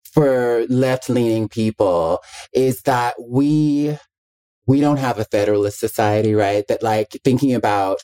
[0.04, 2.20] for left leaning people
[2.52, 3.98] is that we
[4.66, 6.66] we don't have a federalist society, right?
[6.68, 7.98] That like thinking about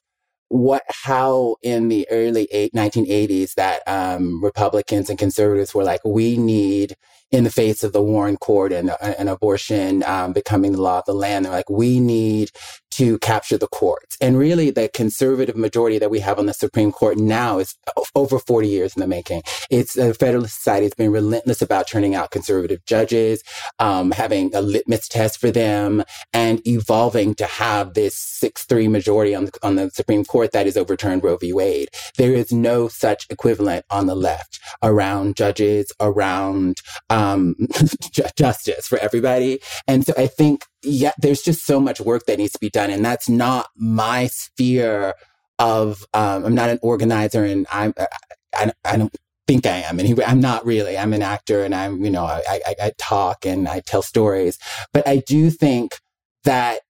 [0.50, 6.36] what how in the early eight, 1980s that um, Republicans and conservatives were like, we
[6.36, 6.96] need
[7.30, 11.04] in the face of the Warren Court and, and abortion um, becoming the law of
[11.06, 12.50] the land, they're like, we need
[12.92, 14.16] to capture the courts.
[14.20, 17.76] And really, the conservative majority that we have on the Supreme Court now is
[18.14, 19.42] over 40 years in the making.
[19.70, 23.42] It's the Federalist Society has been relentless about turning out conservative judges,
[23.78, 29.34] um, having a litmus test for them, and evolving to have this 6 3 majority
[29.34, 31.52] on the, on the Supreme Court that has overturned Roe v.
[31.52, 31.88] Wade.
[32.16, 37.54] There is no such equivalent on the left around judges, around um,
[38.36, 39.60] justice for everybody.
[39.86, 42.90] And so I think, yeah, there's just so much work that needs to be done.
[42.90, 45.14] And that's not my sphere
[45.58, 48.06] of, um, I'm not an organizer and I'm, I,
[48.54, 49.14] I, I don't
[49.46, 49.98] think I am.
[49.98, 53.44] And I'm not really, I'm an actor and I'm, you know, I, I, I talk
[53.44, 54.58] and I tell stories,
[54.92, 55.98] but I do think
[56.44, 56.80] that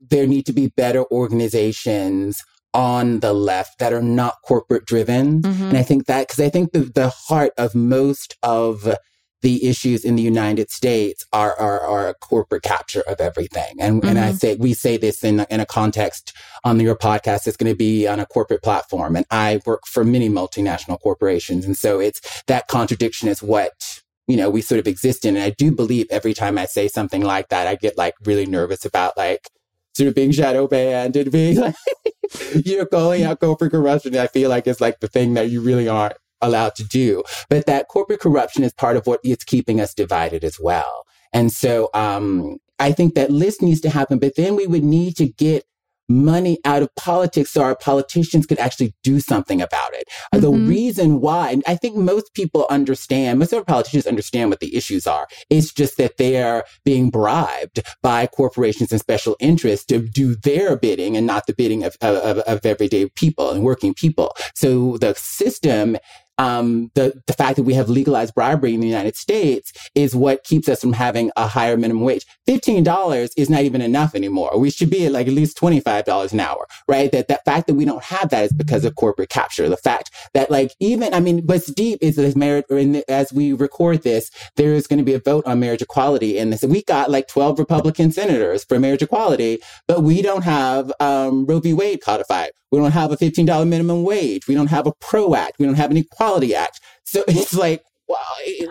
[0.00, 2.42] there need to be better organizations
[2.74, 5.42] on the left that are not corporate driven.
[5.42, 5.68] Mhm.
[5.68, 8.94] And I think that, because I think the, the heart of most of
[9.42, 13.74] the issues in the United States are, are, are a corporate capture of everything.
[13.80, 14.38] And, and I Mhm.
[14.38, 16.32] say, we say this in, in a context
[16.64, 19.16] on your podcast, it's going to be on a corporate platform.
[19.16, 21.64] And I work for many multinational corporations.
[21.64, 25.36] And so it's that contradiction is what, you know, we sort of exist in.
[25.36, 28.46] And I do believe every time I say something like that, I get like really
[28.46, 29.48] nervous about like,
[29.94, 31.74] sort of being shadow banned and being like,
[32.64, 34.16] you're calling out corporate corruption.
[34.16, 37.22] I feel like it's like the thing that you really aren't allowed to do.
[37.48, 41.04] But that corporate corruption is part of what is keeping us divided as well.
[41.32, 45.16] And so um, I think that list needs to happen, but then we would need
[45.16, 45.64] to get
[46.08, 50.08] money out of politics so our politicians could actually do something about it.
[50.32, 50.68] Uh, The Mhm.
[50.68, 54.74] reason why, and I think most people understand, most of our politicians understand what the
[54.76, 55.26] issues are.
[55.48, 61.16] It's just that they're being bribed by corporations and special interests to do their bidding
[61.16, 64.34] and not the bidding of, of, of everyday people and working people.
[64.54, 65.96] So the system
[66.42, 70.42] um, the the fact that we have legalized bribery in the United States is what
[70.44, 72.26] keeps us from having a higher minimum wage.
[72.46, 74.58] Fifteen dollars is not even enough anymore.
[74.58, 77.12] We should be at like at least twenty five dollars an hour, right?
[77.12, 79.68] That that fact that we don't have that is because of corporate capture.
[79.68, 82.64] The fact that like even I mean, what's deep is that marriage.
[83.08, 86.52] As we record this, there is going to be a vote on marriage equality, and
[86.52, 91.46] this we got like twelve Republican senators for marriage equality, but we don't have um,
[91.46, 91.72] Roe v.
[91.72, 92.50] Wade codified.
[92.72, 94.48] We don't have a fifteen dollar minimum wage.
[94.48, 95.56] We don't have a PRO Act.
[95.58, 96.80] We don't have an Equality Act.
[97.04, 98.16] So it's like, wow.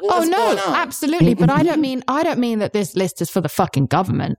[0.04, 1.36] Oh no, absolutely.
[1.36, 4.38] But I don't mean I don't mean that this list is for the fucking government.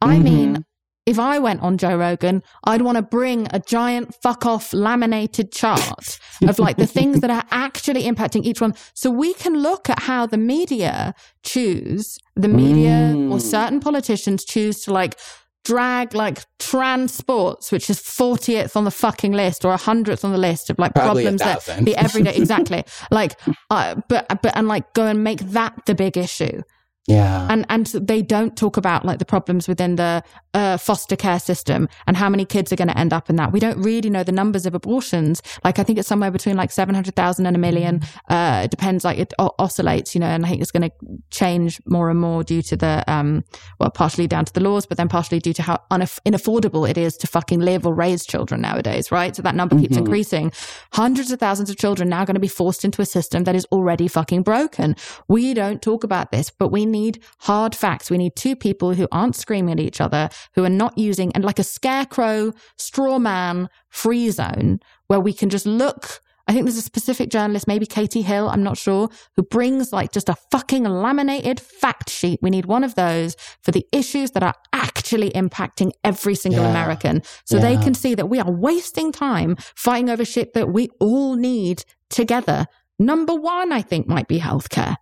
[0.00, 0.22] I Mhm.
[0.22, 0.64] mean
[1.04, 5.50] if I went on Joe Rogan, I'd want to bring a giant fuck off laminated
[5.50, 8.72] chart of like the things that are actually impacting each one.
[8.94, 13.42] So we can look at how the media choose, the media or Mm.
[13.42, 15.18] certain politicians choose to like
[15.64, 20.38] drag like trans sports, which is 40th on the fucking list or 100th on the
[20.38, 21.84] list of like Probably problems that thousand.
[21.84, 22.84] the everyday, exactly.
[23.10, 23.38] Like,
[23.70, 26.62] uh, but, but, and like go and make that the big issue.
[27.08, 27.48] Yeah.
[27.50, 30.22] And and they don't talk about like the problems within the
[30.54, 33.50] uh, foster care system and how many kids are going to end up in that.
[33.52, 35.42] We don't really know the numbers of abortions.
[35.64, 38.02] Like I think it's somewhere between like 700,000 and a million.
[38.28, 40.92] Uh, it depends like it o- oscillates, you know, and I think it's going to
[41.30, 43.42] change more and more due to the um
[43.80, 46.96] well partially down to the laws but then partially due to how unaff- inaffordable it
[46.96, 49.34] is to fucking live or raise children nowadays, right?
[49.34, 50.00] So that number keeps Mhm.
[50.06, 50.52] increasing.
[50.92, 53.66] Hundreds of thousands of children now going to be forced into a system that is
[53.72, 54.94] already fucking broken.
[55.26, 58.10] We don't talk about this, but we need hard facts.
[58.10, 61.44] We need two people who aren't screaming at each other, who are not using and
[61.44, 64.78] like a scarecrow, straw man, free zone
[65.08, 66.20] where we can just look.
[66.48, 70.10] I think there's a specific journalist, maybe Katie Hill, I'm not sure, who brings like
[70.12, 72.40] just a fucking laminated fact sheet.
[72.42, 76.70] We need one of those for the issues that are actually impacting every single Yeah.
[76.70, 77.22] American.
[77.44, 81.36] So they can see that we are wasting time fighting over shit that we all
[81.36, 82.66] need together.
[82.98, 84.96] Number one, I think, might be healthcare.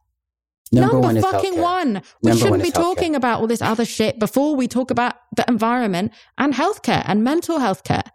[0.72, 2.02] Number, one is fucking one.
[2.22, 5.14] We Number shouldn't one be talking about all this other shit before we talk about
[5.34, 8.06] the environment and healthcare and mental healthcare.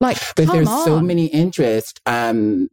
[0.00, 0.84] Like, But there's on.
[0.84, 2.00] so many interests.
[2.06, 2.68] Um,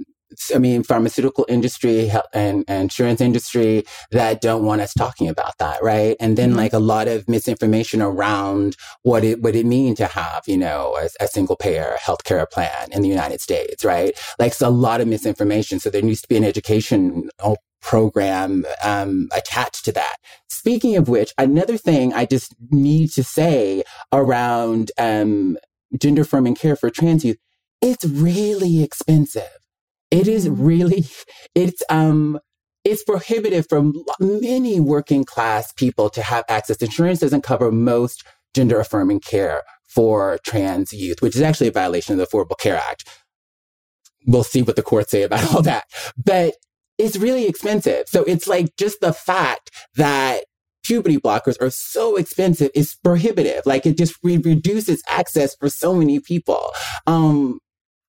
[0.56, 5.84] I mean, pharmaceutical industry and, and insurance industry that don't want us talking about that,
[5.84, 6.16] right?
[6.22, 6.56] And then Mhm.
[6.56, 10.98] like a lot of misinformation around what it would it mean to have, you know,
[11.02, 14.18] a, a single payer healthcare plan in the United States, right?
[14.40, 15.82] Like it's a lot of misinformation.
[15.82, 17.30] So there needs to be an education
[17.82, 20.18] program um, attached to that.
[20.50, 25.58] Speaking of which, another thing I just need to say around um,
[26.00, 27.38] gender affirming care for trans youth,
[27.82, 29.50] it's really expensive.
[30.12, 30.56] It is Mhm.
[30.60, 31.06] really,
[31.56, 32.40] it's, um,
[32.84, 36.78] it's prohibitive for many working class people to have access.
[36.78, 38.24] To insurance doesn't cover most
[38.54, 42.78] gender affirming care for trans youth, which is actually a violation of the Affordable Care
[42.78, 43.08] Act.
[44.26, 45.86] We'll see what the courts say about all that.
[46.24, 46.56] But
[47.02, 48.08] it's really expensive.
[48.08, 50.46] So it's like just the fact that
[50.84, 53.64] puberty blockers are so expensive is prohibitive.
[53.66, 56.72] Like it just re- reduces access for so many people.
[57.08, 57.60] Um,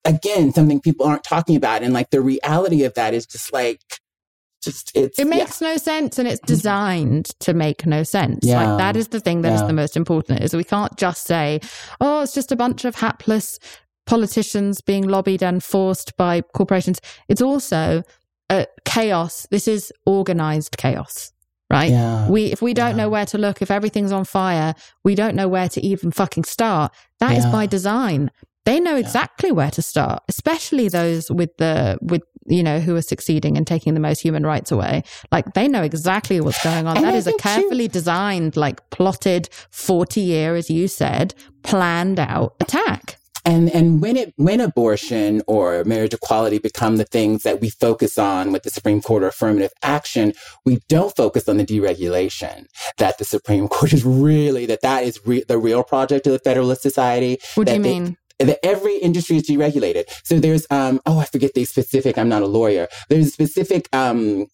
[0.04, 1.82] again, something people aren't talking about.
[1.82, 3.80] And like the reality of that is just like,
[4.62, 5.36] just it's, It yeah.
[5.36, 8.38] makes no sense and it's designed to make no sense.
[8.42, 8.64] Yeah.
[8.64, 9.66] Like that is the thing that is Yeah.
[9.66, 11.60] the most important is we can't just say,
[12.00, 13.58] oh, it's just a bunch of hapless
[14.06, 17.00] politicians being lobbied and forced by corporations.
[17.28, 18.02] It's also
[18.52, 19.46] uh, chaos.
[19.50, 21.32] This is organized chaos,
[21.70, 21.90] right?
[21.90, 22.28] Yeah.
[22.28, 23.02] We if we don't Yeah.
[23.02, 24.74] know where to look, if everything's on fire,
[25.04, 26.92] we don't know where to even fucking start.
[27.20, 27.52] That is Yeah.
[27.52, 28.30] by design.
[28.64, 32.22] They know exactly where to start, especially those with the with
[32.56, 35.02] you know who are succeeding and taking the most human rights away.
[35.34, 36.96] Like they know exactly what's going on.
[36.96, 42.20] And that I is a carefully designed, like plotted, forty year, as you said, planned
[42.20, 43.16] out attack.
[43.44, 48.16] And and when it when abortion or marriage equality become the things that we focus
[48.16, 50.32] on with the Supreme Court or affirmative action,
[50.64, 52.66] we don't focus on the deregulation
[52.98, 56.38] that the Supreme Court is really that that is re- the real project of the
[56.38, 57.38] Federalist Society.
[57.56, 58.16] What do that you they- mean?
[58.38, 60.04] that every industry is deregulated.
[60.24, 62.18] So there's um oh I forget the specific.
[62.18, 62.88] I'm not a lawyer.
[63.08, 64.46] There's a specific um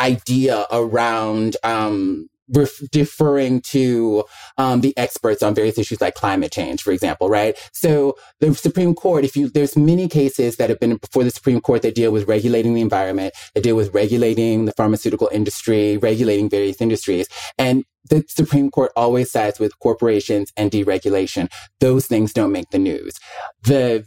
[0.00, 4.24] idea around um ref- deferring to
[4.58, 7.56] um, the experts on various issues like climate change, for example, right?
[7.72, 11.60] So the Supreme Court, if you, there's many cases that have been before the Supreme
[11.60, 16.48] Court that deal with regulating the environment, that deal with regulating the pharmaceutical industry, regulating
[16.48, 17.28] various industries.
[17.58, 21.50] And the Supreme Court always sides with corporations and deregulation.
[21.80, 23.14] Those things don't make the news.
[23.62, 24.06] The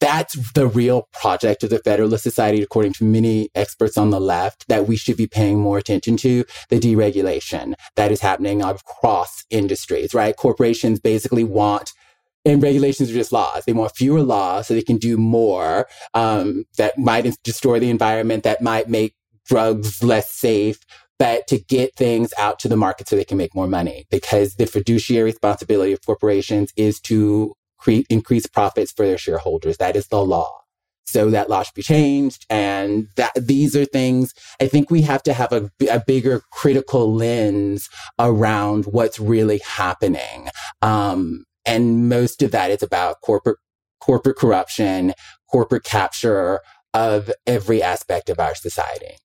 [0.00, 4.68] that's the real project of the Federalist Society, according to many experts on the left,
[4.68, 10.14] that we should be paying more attention to the deregulation that is happening across industries,
[10.14, 10.36] right?
[10.36, 11.92] Corporations basically want
[12.44, 13.64] and regulations are just laws.
[13.66, 18.44] They want fewer laws so they can do more um, that might destroy the environment,
[18.44, 20.78] that might make drugs less safe,
[21.18, 24.06] but to get things out to the market so they can make more money.
[24.10, 29.78] Because the fiduciary responsibility of corporations is to cre- increase profits for their shareholders.
[29.78, 30.60] That is the law.
[31.06, 32.44] So that law should be changed.
[32.50, 37.14] And that these are things I think we have to have a, a bigger critical
[37.14, 40.48] lens around what's really happening.
[40.82, 43.58] Um, and most of that is about corporate,
[44.00, 45.14] corporate corruption,
[45.50, 46.60] corporate capture
[46.92, 49.16] of every aspect of our society.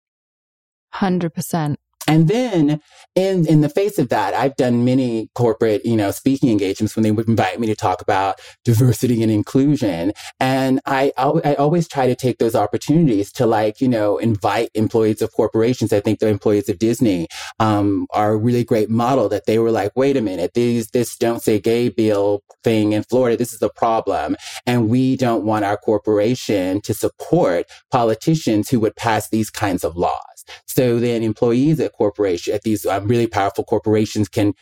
[0.96, 1.76] 100%.
[2.08, 2.82] And then
[3.16, 7.04] in, in the face of that, I've done many corporate, you know, speaking engagements when
[7.04, 10.14] they would invite me to talk about diversity and inclusion.
[10.40, 15.22] And I, I always try to take those opportunities to like, you know, invite employees
[15.22, 15.94] of corporations.
[15.94, 17.28] I think the employees of Disney,
[17.60, 21.16] um, are a really great model that they were like, wait a minute, these, this
[21.16, 23.38] don't say gay bill thing in Florida.
[23.38, 24.36] This is a problem.
[24.66, 29.96] And we don't want our corporation to support politicians who would pass these kinds of
[29.96, 30.33] laws.
[30.66, 34.54] So then employees at corporations, at these um, really powerful corporations can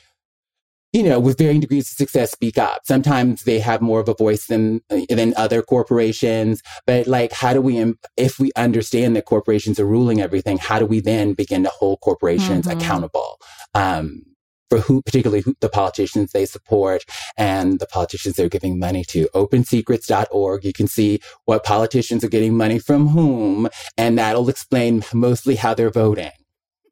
[0.94, 2.82] you know, with varying degrees of success, speak up.
[2.86, 6.62] Sometimes they have more of a voice than than other corporations.
[6.86, 10.86] But like, how do we, if we understand that corporations are ruling everything, how do
[10.86, 12.78] we then begin to hold corporations mm-hmm.
[12.78, 13.40] accountable?
[13.74, 14.24] Um,
[14.72, 17.04] for who, particularly who, the politicians they support
[17.36, 19.28] and the politicians they're giving money to.
[19.36, 20.64] OpenSecrets.org.
[20.64, 23.68] You can see what politicians are getting money from whom,
[23.98, 26.32] and that'll explain mostly how they're voting.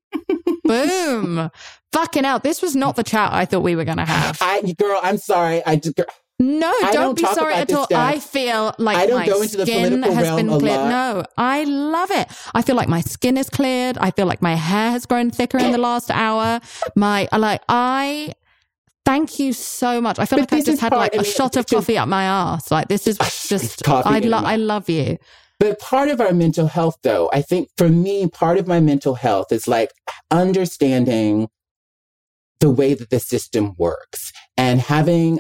[0.66, 1.50] Boom.
[1.94, 2.44] Fucking out.
[2.44, 4.38] This was not the chat I thought we were going to have.
[4.42, 5.64] I, girl, I'm sorry.
[5.66, 5.96] I just.
[5.96, 6.06] Girl,
[6.40, 7.86] no, don't, don't be sorry at all.
[7.86, 8.00] Stuff.
[8.00, 10.90] I feel like I my skin has been cleared.
[10.90, 12.30] No, I love it.
[12.54, 13.98] I feel like my skin is cleared.
[13.98, 16.62] I feel like my hair has grown thicker in the last hour.
[16.96, 18.34] My like I
[19.06, 20.18] thank you so much.
[20.18, 22.72] I feel but like I just had like a shot of coffee up my ass.
[22.72, 23.18] Like this is
[23.50, 25.18] just I lo- I love you.
[25.60, 29.16] But part of our mental health, though, I think for me, part of my mental
[29.16, 29.92] health is like
[30.32, 31.50] understanding
[32.62, 35.40] the way that the system works and having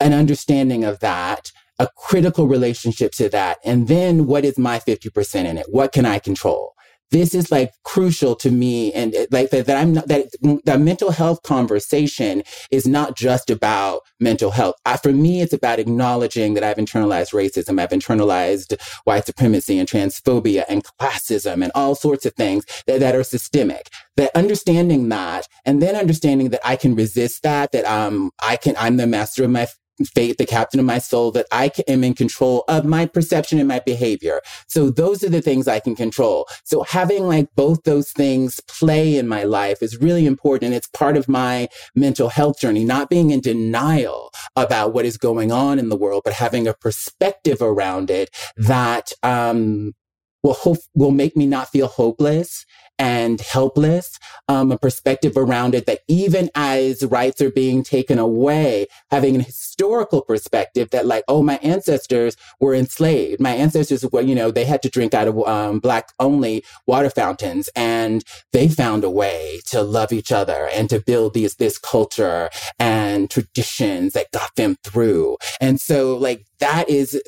[0.00, 3.58] an understanding of that, a critical relationship to that.
[3.64, 5.66] And then what is my 50% in it?
[5.68, 6.74] What can I control?
[7.10, 10.26] this is like crucial to me and like that, that i'm not that
[10.64, 15.78] the mental health conversation is not just about mental health I, for me it's about
[15.78, 21.94] acknowledging that i've internalized racism i've internalized white supremacy and transphobia and classism and all
[21.94, 26.76] sorts of things that, that are systemic that understanding that and then understanding that i
[26.76, 29.66] can resist that that um i can i'm the master of my
[30.06, 33.68] fate, the captain of my soul, that I am in control of my perception and
[33.68, 34.40] my behavior.
[34.66, 36.46] So those are the things I can control.
[36.64, 40.74] So having like both those things play in my life is really important.
[40.74, 45.52] It's part of my mental health journey, not being in denial about what is going
[45.52, 49.94] on in the world, but having a perspective around it that, um,
[50.42, 52.64] will hope will make me not feel hopeless
[52.98, 54.18] and helpless,
[54.48, 59.42] um, a perspective around it that even as rights are being taken away, having a
[59.42, 63.40] historical perspective that like, oh, my ancestors were enslaved.
[63.40, 67.10] My ancestors were, you know, they had to drink out of um, black only water
[67.10, 71.78] fountains and they found a way to love each other and to build these, this
[71.78, 75.36] culture and traditions that got them through.
[75.60, 77.20] And so like that is,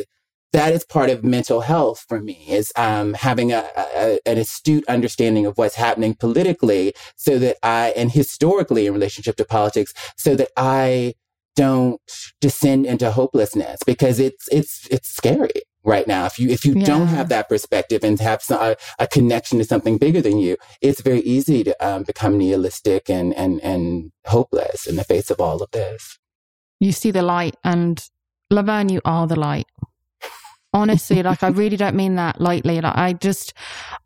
[0.52, 4.85] that is part of mental health for me is um, having a, a, an astute
[4.89, 10.35] understanding of what's happening politically so that i and historically in relationship to politics so
[10.35, 11.14] that i
[11.56, 12.01] don't
[12.40, 16.27] descend into hopelessness because it's it's it's scary right now.
[16.27, 16.86] If you if you yeah.
[16.86, 20.56] don't have that perspective and have some, a, a, connection to something bigger than you
[20.81, 25.40] it's very easy to um, become nihilistic and and and hopeless in the face of
[25.40, 26.18] all of this.
[26.78, 28.02] You see the light and
[28.51, 29.66] laverne you are the light
[30.72, 33.52] honestly like i really don't mean that lightly like i just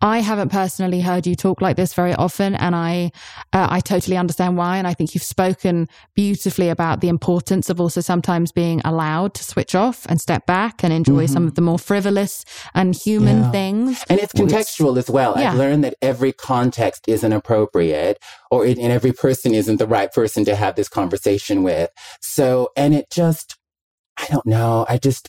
[0.00, 3.10] i haven't personally heard you talk like this very often and i
[3.52, 7.80] uh, i totally understand why and i think you've spoken beautifully about the importance of
[7.80, 11.32] also sometimes being allowed to switch off and step back and enjoy mm-hmm.
[11.32, 13.50] some of the more frivolous and human yeah.
[13.50, 15.52] things and it's contextual as well yeah.
[15.52, 18.18] i've learned that every context isn't appropriate
[18.50, 21.90] or it, and every person isn't the right person to have this conversation with
[22.22, 23.58] so and it just
[24.16, 25.28] i don't know i just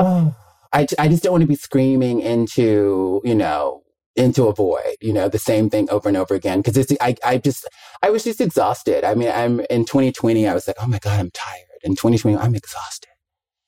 [0.00, 0.34] oh,
[0.72, 3.82] I, I just don't want to be screaming into, you know,
[4.16, 6.62] into a void, you know, the same thing over and over again.
[6.62, 7.68] Cause it's, I, I just,
[8.02, 9.04] I was just exhausted.
[9.04, 11.66] I mean, I'm in 2020, I was like, oh my God, I'm tired.
[11.82, 13.08] In 2020, I'm exhausted.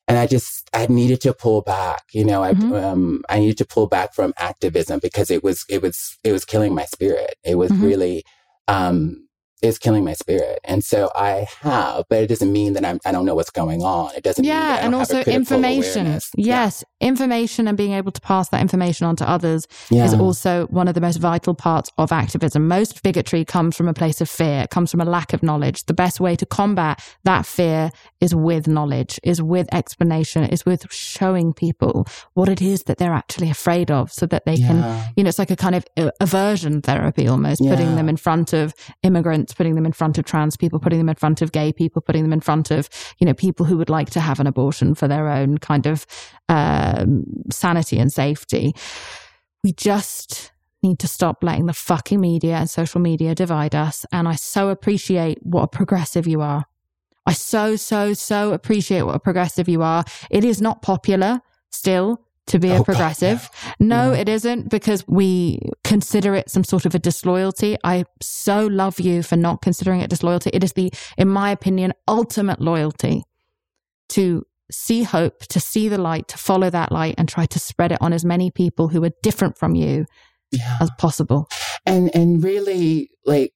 [0.08, 2.74] And I just, I needed to pull back, you know, I, mm-hmm.
[2.74, 6.44] um, I needed to pull back from activism because it was, it was, it was
[6.44, 7.36] killing my spirit.
[7.44, 7.84] It was mm-hmm.
[7.84, 8.24] really,
[8.68, 9.28] um,
[9.62, 10.58] is killing my spirit.
[10.64, 13.82] And so I have, but it doesn't mean that I'm, I don't know what's going
[13.82, 14.14] on.
[14.16, 16.02] It doesn't mean yeah, and also information.
[16.02, 16.30] Awareness.
[16.36, 16.91] Yes, yeah.
[17.02, 20.04] Information and being able to pass that information on to others yeah.
[20.04, 22.68] is also one of the most vital parts of activism.
[22.68, 24.62] Most bigotry comes from a place of fear.
[24.62, 25.84] It comes from a lack of knowledge.
[25.84, 30.92] The best way to combat that fear is with knowledge, is with explanation, is with
[30.92, 34.66] showing people what it is that they're actually afraid of so that they yeah.
[34.66, 38.16] can, you know, it's like a kind of uh, aversion therapy almost, putting them in
[38.16, 41.52] front of immigrants putting them in front of trans people, putting them in front of
[41.52, 42.88] gay people, putting them in front of,
[43.18, 46.06] you know, people who would like to have an abortion for their own kind of
[46.48, 48.74] uh, um, sanity and safety.
[49.64, 50.52] We just
[50.82, 54.04] need to stop letting the fucking media and social media divide us.
[54.12, 56.64] And I so appreciate what a progressive you are.
[57.24, 60.04] I so, so, so appreciate what a progressive you are.
[60.30, 61.40] It is not popular
[61.70, 63.48] still to be oh, a progressive.
[63.64, 64.08] God, no.
[64.08, 67.76] no, it isn't because we consider it some sort of a disloyalty.
[67.84, 70.50] I so love you for not considering it disloyalty.
[70.52, 73.22] It is the, in my opinion, ultimate loyalty
[74.10, 77.92] to see hope, to see the light, to follow that light and try to spread
[77.92, 80.06] it on as many people who are different from you
[80.50, 80.78] yeah.
[80.80, 81.48] as possible.
[81.84, 83.54] And and really like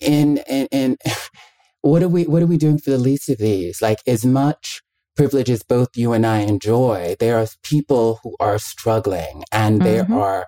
[0.00, 0.96] in in in
[1.82, 3.80] what are we what are we doing for the least of these?
[3.80, 4.82] Like as much
[5.16, 9.88] privilege as both you and I enjoy, there are people who are struggling and mm-hmm.
[9.88, 10.46] there are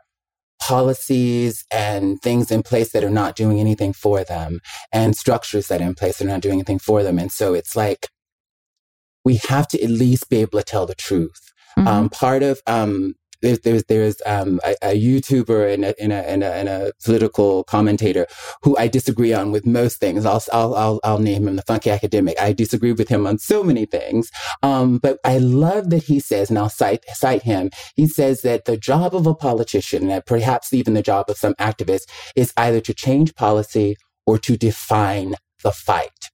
[0.60, 4.60] policies and things in place that are not doing anything for them
[4.92, 7.18] and structures that are in place that are not doing anything for them.
[7.18, 8.08] And so it's like
[9.26, 11.52] we have to at least be able to tell the truth.
[11.76, 11.88] Mm-hmm.
[11.88, 16.30] Um, part of um, there's there's, there's um, a, a, YouTuber and a, and, a,
[16.30, 18.26] and, a, and a political commentator
[18.62, 20.24] who I disagree on with most things.
[20.24, 22.40] I'll I'll I'll, I'll name him the funky academic.
[22.40, 24.30] I disagree with him on so many things,
[24.62, 27.70] um, but I love that he says, and I'll cite cite him.
[27.96, 31.54] He says that the job of a politician, and perhaps even the job of some
[31.54, 35.34] activists, is either to change policy or to define
[35.64, 36.30] the fight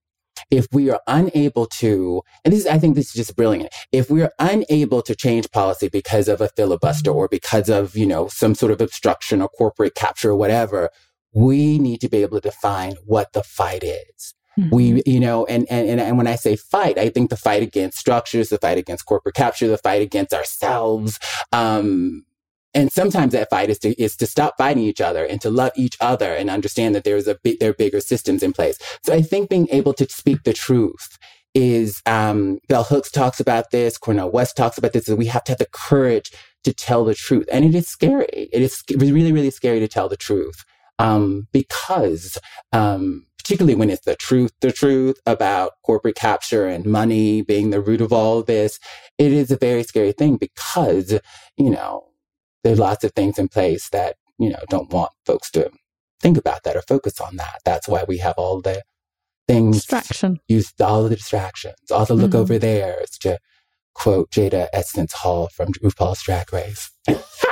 [0.53, 3.73] if we are unable to, and this is, I think this is just brilliant.
[3.91, 8.07] If we are unable to change policy because of a filibuster or because of, you
[8.07, 10.91] know, some sort of obstruction or corporate capture or whatever,
[11.33, 14.35] we need to be able to define what the fight is.
[14.61, 14.77] Mm-hmm.
[14.77, 17.97] We, you know, and, and, and when I say fight, I think the fight against
[17.97, 21.19] structures, the fight against corporate capture, the fight against ourselves,
[21.53, 22.27] um,
[22.75, 25.73] and sometimes that fight is to is to stop fighting each other and to love
[25.77, 28.79] each other and understand that there's a there are bigger systems in place.
[29.03, 31.19] So I think being able to speak the truth
[31.55, 35.07] is um, Bell Hooks talks about this, Cornel West talks about this.
[35.07, 36.33] That we have to have the courage
[36.65, 38.49] to tell the truth, and it is scary.
[38.53, 40.65] It is really really scary to tell the truth
[40.99, 42.39] um, because.
[42.73, 47.81] Um, particularly when it's the truth, the truth about corporate capture and money being the
[47.81, 48.79] root of all this,
[49.19, 51.19] it is a very scary thing because,
[51.57, 52.05] you know,
[52.65, 55.71] there's lots of things in place that, you know, don't want folks to
[56.21, 57.61] think about that or focus on that.
[57.65, 58.83] That's why we have all the
[59.49, 59.77] things.
[59.77, 60.41] Distraction.
[60.49, 61.91] Use all the distractions.
[61.91, 62.41] All the look mm-hmm.
[62.41, 63.39] over there is to
[63.95, 66.91] quote Jada Essence Hall from RuPaul's Drag Race.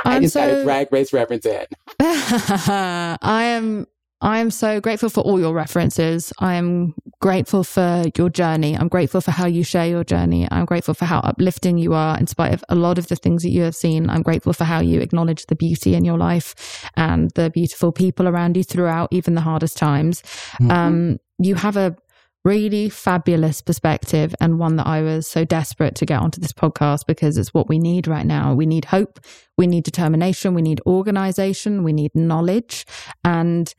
[0.05, 0.39] I just so...
[0.39, 1.65] got a drag race reference in.
[1.99, 3.87] I am
[4.21, 6.31] I am so grateful for all your references.
[6.39, 8.77] I am grateful for your journey.
[8.77, 10.47] I'm grateful for how you share your journey.
[10.51, 13.41] I'm grateful for how uplifting you are in spite of a lot of the things
[13.43, 14.09] that you have seen.
[14.09, 18.27] I'm grateful for how you acknowledge the beauty in your life and the beautiful people
[18.27, 20.21] around you throughout even the hardest times.
[20.21, 20.71] Mm-hmm.
[20.71, 21.95] Um, you have a
[22.43, 27.05] really fabulous perspective and one that I was so desperate to get onto this podcast
[27.07, 28.53] because it's what we need right now.
[28.53, 29.19] We need hope,
[29.57, 32.85] we need determination, we need organization, we need knowledge
[33.23, 33.73] and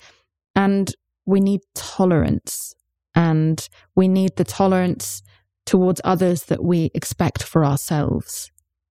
[0.55, 0.95] and
[1.27, 2.75] we need tolerance
[3.15, 5.23] and we need the tolerance
[5.67, 8.51] towards others that we expect for ourselves.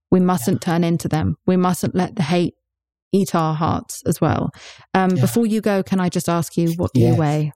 [0.09, 0.73] We mustn't yeah.
[0.73, 1.37] turn into them.
[1.45, 2.55] We mustn't let the hate
[3.11, 4.51] eat our hearts as well.
[4.93, 5.21] Um, yeah.
[5.21, 7.13] Before you go, can I just ask you, what do yes.
[7.13, 7.51] you weigh?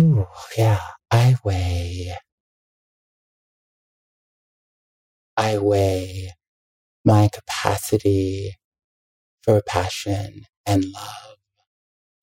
[0.00, 0.26] Ooh,
[0.56, 0.80] yeah,
[1.10, 2.14] I weigh.
[5.36, 6.30] I weigh
[7.04, 8.54] my capacity
[9.42, 11.35] for passion and love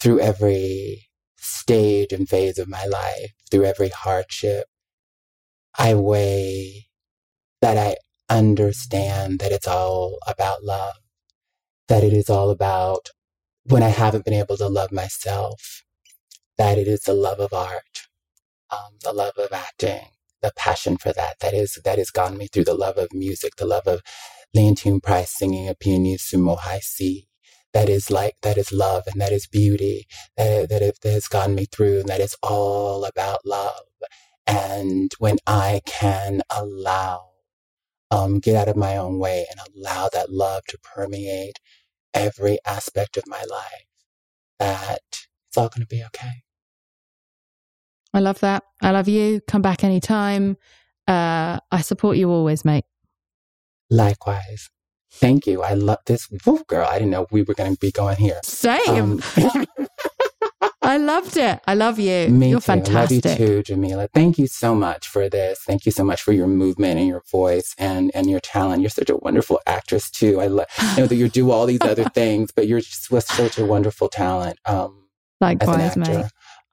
[0.04, 1.08] through every
[1.38, 4.66] stage and phase of my life, through every hardship,
[5.80, 6.88] I weigh
[7.62, 7.96] that I
[8.30, 10.96] understand that it's all about love,
[11.88, 13.12] that it is all about
[13.64, 15.84] when I haven't been able to love myself,
[16.58, 18.08] that it is the love of art,
[18.72, 20.08] um, the love of acting,
[20.42, 21.40] the passion for that.
[21.40, 24.02] That is that has gotten me through the love of music, the love of
[24.54, 27.28] Leontyne Price singing a pianissimo high C,
[27.74, 30.06] that is like that is love and that is beauty
[30.38, 33.86] that, that, that has gotten me through and that is all about love.
[34.46, 37.30] And when i can allow
[38.12, 41.60] um, get out of my own way and allow that love to permeate
[42.14, 43.88] every aspect of my life
[44.60, 45.00] that
[45.48, 46.44] it's all going to be okay.
[48.14, 48.64] I love that.
[48.82, 49.42] I love you.
[49.48, 50.58] Come back anytime.
[51.08, 52.86] Uh, i support you always mate.
[53.90, 54.70] Likewise
[55.14, 55.62] Thank you.
[55.62, 56.28] I love this.
[56.46, 58.40] Woo, girl, I didn't know we were going to be going here.
[58.44, 59.22] Same.
[59.22, 59.24] Um,
[60.82, 61.60] I loved it.
[61.66, 62.28] I love you.
[62.30, 62.66] Me You're too.
[62.66, 63.26] fantastic.
[63.26, 64.10] I love you too, Jameela.
[64.14, 65.60] Thank you so much for this.
[65.60, 68.82] Thank you so much for your movement and your voice and, and your talent.
[68.82, 70.42] You're such a wonderful actress too.
[70.42, 70.66] I lo-
[70.98, 74.10] know that you do all these other things, but you're just with such a wonderful
[74.10, 74.60] talent.
[74.66, 75.08] Um,
[75.40, 76.26] Likewise, mate.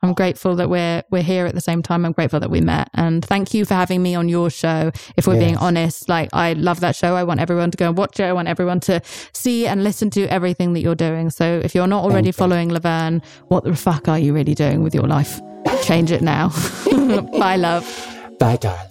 [0.03, 2.05] I'm grateful that we're we're here at the same time.
[2.05, 4.93] I'm grateful that we met, and thank you for having me on your show.
[5.17, 5.45] If we're yes.
[5.45, 7.15] being honest, like I love that show.
[7.17, 8.25] I want everyone to go and watch it.
[8.25, 9.03] I want everyone to
[9.33, 11.31] see and listen to everything that you're doing.
[11.31, 14.95] So if you're not already following Laverne, what the fuck are you really doing with
[14.95, 15.41] your life?
[15.83, 16.49] Change it now.
[17.39, 17.85] Bye, love.
[18.39, 18.91] Bye, darling.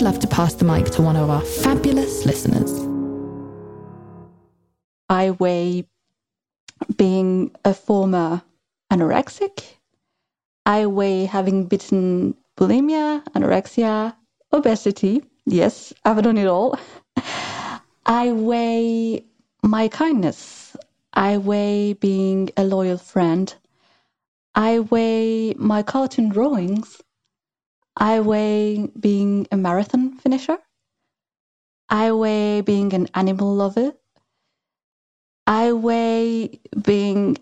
[0.00, 2.72] would love to pass the mic to one of our fabulous listeners.
[5.10, 5.84] I weigh
[6.96, 8.40] being a former
[8.90, 9.62] anorexic.
[10.64, 14.14] I weigh having bitten bulimia, anorexia,
[14.54, 15.22] obesity.
[15.44, 16.78] Yes, I've done it all.
[18.06, 19.26] I weigh
[19.62, 20.78] my kindness.
[21.12, 23.54] I weigh being a loyal friend.
[24.54, 27.02] I weigh my cartoon drawings.
[28.00, 30.56] I weigh being a marathon finisher.
[31.90, 33.92] I weigh being an animal lover.
[35.46, 37.36] I weigh being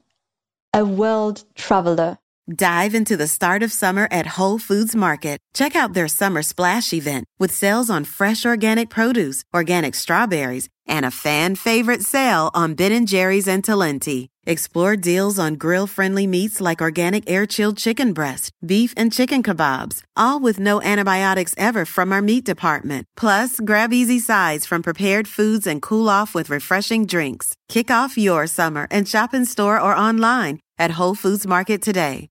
[0.74, 2.18] a world traveler.
[2.52, 5.38] Dive into the start of summer at Whole Foods Market.
[5.54, 11.04] Check out their summer splash event with sales on fresh organic produce, organic strawberries, and
[11.04, 14.28] a fan favorite sale on Ben & Jerry's and Talenti.
[14.44, 20.40] Explore deals on grill-friendly meats like organic air-chilled chicken breast, beef and chicken kebabs, all
[20.40, 23.04] with no antibiotics ever from our meat department.
[23.16, 27.54] Plus, grab easy sides from prepared foods and cool off with refreshing drinks.
[27.68, 32.28] Kick off your summer and shop in store or online at Whole Foods Market today.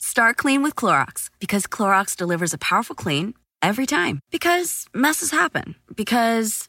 [0.00, 4.20] Start clean with Clorox because Clorox delivers a powerful clean every time.
[4.30, 5.74] Because messes happen.
[5.94, 6.68] Because.